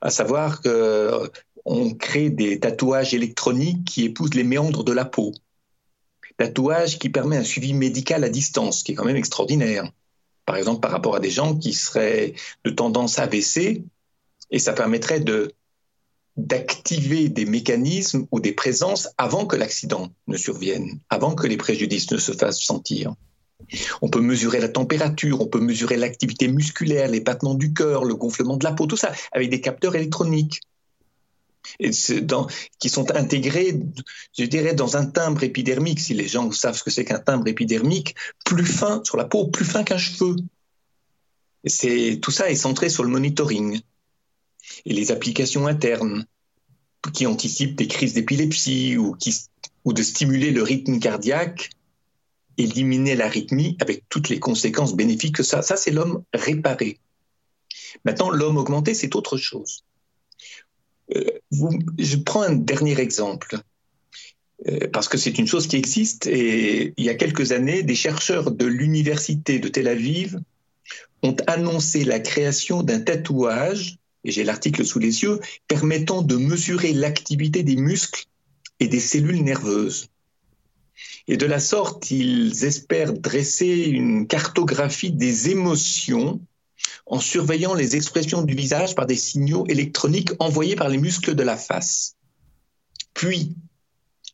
à 0.00 0.10
savoir 0.10 0.60
qu'on 0.60 1.94
crée 1.94 2.30
des 2.30 2.58
tatouages 2.58 3.14
électroniques 3.14 3.84
qui 3.84 4.04
épousent 4.04 4.34
les 4.34 4.42
méandres 4.42 4.82
de 4.82 4.92
la 4.92 5.04
peau 5.04 5.32
tatouage 6.36 6.98
qui 6.98 7.08
permet 7.08 7.36
un 7.36 7.44
suivi 7.44 7.74
médical 7.74 8.24
à 8.24 8.28
distance, 8.28 8.82
qui 8.82 8.92
est 8.92 8.94
quand 8.94 9.04
même 9.04 9.16
extraordinaire. 9.16 9.90
Par 10.46 10.56
exemple, 10.56 10.80
par 10.80 10.90
rapport 10.90 11.16
à 11.16 11.20
des 11.20 11.30
gens 11.30 11.56
qui 11.56 11.72
seraient 11.72 12.34
de 12.64 12.70
tendance 12.70 13.18
AVC, 13.18 13.82
et 14.50 14.58
ça 14.58 14.72
permettrait 14.72 15.20
de 15.20 15.52
d'activer 16.36 17.28
des 17.28 17.44
mécanismes 17.44 18.26
ou 18.32 18.40
des 18.40 18.52
présences 18.52 19.08
avant 19.18 19.46
que 19.46 19.54
l'accident 19.54 20.10
ne 20.26 20.36
survienne, 20.36 20.98
avant 21.08 21.34
que 21.34 21.46
les 21.46 21.56
préjudices 21.56 22.10
ne 22.10 22.18
se 22.18 22.32
fassent 22.32 22.60
sentir. 22.60 23.14
On 24.02 24.08
peut 24.08 24.20
mesurer 24.20 24.58
la 24.58 24.68
température, 24.68 25.40
on 25.40 25.46
peut 25.46 25.60
mesurer 25.60 25.96
l'activité 25.96 26.48
musculaire, 26.48 27.08
les 27.08 27.20
battements 27.20 27.54
du 27.54 27.72
cœur, 27.72 28.04
le 28.04 28.16
gonflement 28.16 28.56
de 28.56 28.64
la 28.64 28.72
peau, 28.72 28.86
tout 28.86 28.96
ça, 28.96 29.12
avec 29.32 29.48
des 29.48 29.60
capteurs 29.60 29.94
électroniques. 29.94 30.60
Qui 32.78 32.88
sont 32.88 33.16
intégrés, 33.16 33.80
je 34.38 34.44
dirais, 34.44 34.74
dans 34.74 34.96
un 34.96 35.06
timbre 35.06 35.42
épidermique, 35.42 36.00
si 36.00 36.14
les 36.14 36.28
gens 36.28 36.50
savent 36.52 36.76
ce 36.76 36.82
que 36.82 36.90
c'est 36.90 37.04
qu'un 37.04 37.18
timbre 37.18 37.48
épidermique, 37.48 38.14
plus 38.44 38.66
fin 38.66 39.00
sur 39.04 39.16
la 39.16 39.24
peau, 39.24 39.46
plus 39.48 39.64
fin 39.64 39.82
qu'un 39.82 39.98
cheveu. 39.98 40.36
Tout 42.20 42.30
ça 42.30 42.50
est 42.50 42.56
centré 42.56 42.88
sur 42.90 43.04
le 43.04 43.10
monitoring 43.10 43.80
et 44.84 44.92
les 44.92 45.10
applications 45.10 45.66
internes 45.66 46.26
qui 47.12 47.26
anticipent 47.26 47.76
des 47.76 47.88
crises 47.88 48.14
d'épilepsie 48.14 48.96
ou, 48.96 49.16
ou 49.84 49.92
de 49.92 50.02
stimuler 50.02 50.50
le 50.50 50.62
rythme 50.62 50.98
cardiaque 50.98 51.70
éliminer 52.56 53.16
l'arythmie 53.16 53.76
avec 53.80 54.04
toutes 54.08 54.28
les 54.28 54.40
conséquences 54.40 54.94
bénéfiques 54.94 55.36
que 55.36 55.42
ça. 55.42 55.62
Ça, 55.62 55.76
c'est 55.76 55.90
l'homme 55.90 56.22
réparé. 56.32 56.98
Maintenant, 58.04 58.30
l'homme 58.30 58.56
augmenté, 58.56 58.94
c'est 58.94 59.14
autre 59.16 59.36
chose. 59.36 59.84
Euh, 61.14 61.24
je 61.98 62.16
prends 62.16 62.42
un 62.42 62.54
dernier 62.54 62.98
exemple, 62.98 63.58
euh, 64.66 64.88
parce 64.92 65.08
que 65.08 65.18
c'est 65.18 65.38
une 65.38 65.46
chose 65.46 65.66
qui 65.66 65.76
existe, 65.76 66.26
et 66.26 66.94
il 66.96 67.04
y 67.04 67.08
a 67.08 67.14
quelques 67.14 67.52
années, 67.52 67.82
des 67.82 67.94
chercheurs 67.94 68.50
de 68.50 68.64
l'université 68.64 69.58
de 69.58 69.68
Tel 69.68 69.88
Aviv 69.88 70.38
ont 71.22 71.36
annoncé 71.46 72.04
la 72.04 72.20
création 72.20 72.82
d'un 72.82 73.00
tatouage, 73.00 73.98
et 74.24 74.30
j'ai 74.30 74.44
l'article 74.44 74.84
sous 74.84 74.98
les 74.98 75.22
yeux, 75.22 75.40
permettant 75.68 76.22
de 76.22 76.36
mesurer 76.36 76.92
l'activité 76.92 77.62
des 77.62 77.76
muscles 77.76 78.24
et 78.80 78.88
des 78.88 79.00
cellules 79.00 79.42
nerveuses. 79.42 80.08
Et 81.28 81.36
de 81.36 81.46
la 81.46 81.60
sorte, 81.60 82.10
ils 82.10 82.64
espèrent 82.64 83.14
dresser 83.14 83.84
une 83.84 84.26
cartographie 84.26 85.12
des 85.12 85.50
émotions 85.50 86.40
en 87.06 87.20
surveillant 87.20 87.74
les 87.74 87.96
expressions 87.96 88.42
du 88.42 88.54
visage 88.54 88.94
par 88.94 89.06
des 89.06 89.16
signaux 89.16 89.66
électroniques 89.68 90.32
envoyés 90.38 90.76
par 90.76 90.88
les 90.88 90.98
muscles 90.98 91.34
de 91.34 91.42
la 91.42 91.56
face. 91.56 92.16
Puis, 93.14 93.54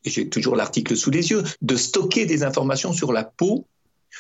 et 0.05 0.11
j'ai 0.11 0.29
toujours 0.29 0.57
l'article 0.57 0.97
sous 0.97 1.11
les 1.11 1.31
yeux, 1.31 1.43
de 1.61 1.77
stocker 1.77 2.27
des 2.27 2.43
informations 2.43 2.93
sur 2.93 3.13
la 3.13 3.25
peau 3.25 3.67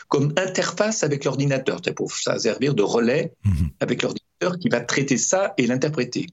comme 0.08 0.32
interface 0.36 1.02
avec 1.02 1.24
l'ordinateur. 1.24 1.80
C'est 1.84 1.94
pour 1.94 2.12
ça 2.12 2.38
servir 2.38 2.74
de 2.74 2.82
relais 2.82 3.32
mhm. 3.44 3.70
avec 3.80 4.02
l'ordinateur 4.02 4.58
qui 4.60 4.68
va 4.68 4.80
traiter 4.80 5.18
ça 5.18 5.54
et 5.56 5.66
l'interpréter. 5.66 6.26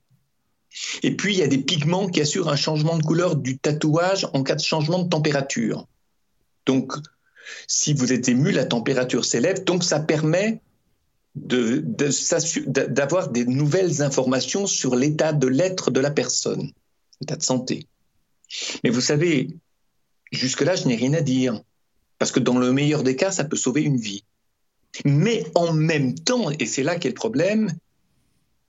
Et 1.02 1.15
puis, 1.15 1.34
il 1.34 1.39
y 1.39 1.43
a 1.43 1.48
des 1.48 1.58
pigments 1.58 2.08
qui 2.08 2.22
assurent 2.22 2.50
un 2.50 2.56
changement 2.56 2.98
de 2.98 3.04
couleur 3.04 3.36
du 3.36 3.58
tatouage 3.58 4.28
en 4.34 4.43
cas 4.43 4.56
de 4.56 4.62
changement 4.62 5.00
de 5.00 5.10
température. 5.10 5.88
Donc, 6.65 6.93
si 7.67 7.93
vous 7.93 8.13
êtes 8.13 8.30
ému, 8.30 8.52
la 8.52 8.65
température 8.65 9.26
s'élève. 9.26 9.63
Donc, 9.63 9.84
ça 9.84 10.00
permet 10.00 10.62
d'avoir 11.36 13.30
des 13.30 13.46
nouvelles 13.46 14.02
informations 14.02 14.66
sur 14.66 14.96
l'état 14.96 15.34
de 15.34 15.48
l'être 15.48 15.92
de 15.92 16.00
la 16.00 16.12
personne, 16.12 16.72
l'état 17.22 17.36
de 17.36 17.44
santé. 17.44 17.88
Mais 18.84 18.90
vous 18.90 19.02
savez, 19.02 19.50
jusque-là, 20.32 20.76
je 20.76 20.88
n'ai 20.88 20.96
rien 20.96 21.13
à 21.13 21.22
dire. 21.22 21.62
Parce 22.20 22.32
que 22.32 22.40
dans 22.40 22.58
le 22.58 22.72
meilleur 22.74 23.04
des 23.04 23.16
cas, 23.16 23.32
ça 23.32 23.44
peut 23.44 23.58
sauver 23.58 23.84
une 23.84 23.98
vie. 23.98 24.24
Mais 25.06 25.46
en 25.54 25.74
même 25.74 26.16
temps, 26.16 26.50
et 26.50 26.66
c'est 26.66 26.82
là 26.82 26.96
qu'est 26.96 27.10
le 27.10 27.13
problème, 27.13 27.72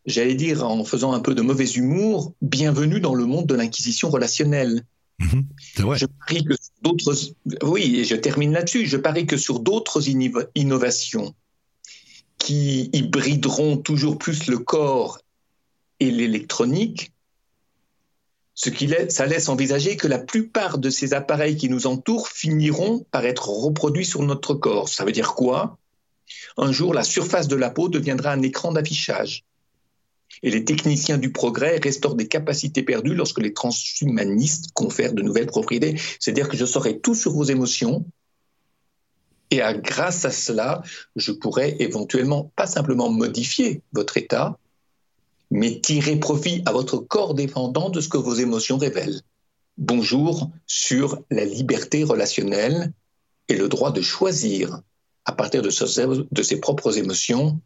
j'allais 0.05 0.35
dire 0.35 0.65
en 0.67 0.85
faisant 0.85 1.13
un 1.13 1.21
peu 1.21 1.35
de 1.35 1.41
mauvais 1.41 1.71
humour, 1.71 2.35
bienvenue 2.43 3.01
dans 3.01 3.15
le 3.15 3.25
monde 3.25 3.47
de 3.47 3.55
l'inquisition 3.55 4.11
relationnelle. 4.11 4.85
Mhm. 5.21 5.47
Je 5.95 6.07
parie 6.07 6.45
que 6.45 6.55
d'autres, 6.83 7.15
oui, 7.63 7.97
et 7.97 8.05
je 8.05 8.15
termine 8.15 8.53
là-dessus. 8.53 8.87
Je 8.87 8.97
parie 8.97 9.27
que 9.27 9.37
sur 9.37 9.61
d'autres 9.61 10.03
innovations 10.55 11.35
qui 12.39 12.91
hybrideront 12.93 13.77
toujours 13.77 14.19
plus 14.19 14.47
le 14.47 14.59
corps 14.59 15.19
et 16.01 16.11
l'électronique, 16.11 17.13
ce 18.55 18.71
qui 18.71 18.89
laisse, 18.89 19.15
ça 19.15 19.27
laisse 19.27 19.49
envisager 19.49 19.97
que 19.97 20.09
la 20.09 20.19
plupart 20.19 20.79
de 20.79 20.91
ces 20.91 21.15
appareils 21.15 21.57
qui 21.57 21.69
nous 21.69 21.87
entourent 21.87 22.29
finiront 22.29 23.07
par 23.13 23.25
être 23.25 23.49
reproduits 23.49 24.05
sur 24.05 24.23
notre 24.23 24.55
corps. 24.55 24.89
Ça 24.89 25.05
veut 25.05 25.13
dire 25.13 25.35
quoi? 25.35 25.79
Un 26.57 26.73
jour, 26.73 26.93
la 26.93 27.05
surface 27.05 27.47
de 27.47 27.55
la 27.55 27.71
peau 27.71 27.89
deviendra 27.89 28.33
un 28.33 28.43
écran 28.43 28.73
d'affichage. 28.73 29.45
Et 30.43 30.51
les 30.51 30.65
techniciens 30.65 31.19
du 31.19 31.31
progrès 31.31 31.79
restaurent 31.83 32.17
des 32.17 32.29
capacités 32.29 32.83
perdues 32.83 33.15
lorsque 33.15 33.41
les 33.41 33.53
transhumanistes 33.53 34.73
confèrent 34.73 35.13
de 35.13 35.23
nouvelles 35.23 35.47
propriétés. 35.47 35.97
C'est-à-dire 36.19 36.49
que 36.49 36.57
je 36.57 36.65
saurai 36.65 36.99
tout 36.99 37.15
sur 37.15 37.33
vos 37.33 37.45
émotions. 37.45 38.05
Et 39.51 39.61
grâce 39.83 40.25
à 40.25 40.31
cela, 40.31 40.83
je 41.17 41.33
pourrais 41.33 41.77
éventuellement 41.79 42.53
pas 42.55 42.67
simplement 42.67 43.11
modifier 43.11 43.83
votre 43.93 44.17
état, 44.17 44.59
mais 45.51 45.81
tirer 45.81 46.17
profit 46.17 46.63
à 46.67 46.73
votre 46.73 46.99
corps 46.99 47.35
dépendant 47.35 47.89
de 47.89 48.01
ce 48.01 48.09
que 48.09 48.19
vos 48.19 48.35
émotions 48.35 48.77
révèlent. 48.77 49.23
Bonjour 49.79 50.51
sur 50.67 51.23
la 51.31 51.45
liberté 51.45 52.05
relationnelle 52.05 52.93
et 53.49 53.57
le 53.57 53.69
droit 53.69 53.93
de 53.93 54.03
choisir 54.03 54.81
à 55.25 55.33
partir 55.33 55.63
de, 55.63 55.71
ses 55.71 56.61
propres 56.61 56.99
émotions 56.99 57.61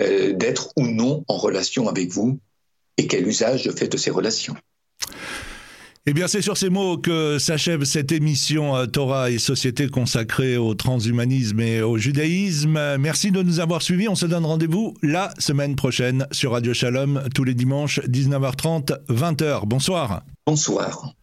euh, 0.00 0.32
d'être 0.32 0.72
ou 0.76 0.86
non 0.86 1.24
en 1.28 1.36
relation 1.36 1.88
avec 1.88 2.10
vous 2.10 2.38
et 2.96 3.06
quel 3.06 3.26
usage 3.26 3.62
je 3.62 3.70
fais 3.70 3.88
de 3.88 3.96
ces 3.96 4.10
relations. 4.10 4.56
Eh 6.06 6.12
bien, 6.12 6.28
c'est 6.28 6.42
sur 6.42 6.58
ces 6.58 6.68
mots 6.68 6.98
que 6.98 7.38
s'achève 7.38 7.84
cette 7.84 8.12
émission 8.12 8.86
Torah 8.86 9.30
et 9.30 9.38
Société 9.38 9.88
consacrée 9.88 10.58
au 10.58 10.74
transhumanisme 10.74 11.60
et 11.60 11.80
au 11.80 11.96
judaïsme. 11.96 12.98
Merci 12.98 13.30
de 13.30 13.42
nous 13.42 13.58
avoir 13.58 13.80
suivis. 13.80 14.06
On 14.10 14.14
se 14.14 14.26
donne 14.26 14.44
rendez-vous 14.44 14.92
la 15.02 15.32
semaine 15.38 15.76
prochaine 15.76 16.26
sur 16.30 16.52
Radio 16.52 16.74
Shalom, 16.74 17.22
tous 17.34 17.44
les 17.44 17.54
dimanches, 17.54 18.00
19h30, 18.00 18.98
20h. 19.08 19.64
Bonsoir. 19.64 20.24
Bonsoir. 20.46 21.14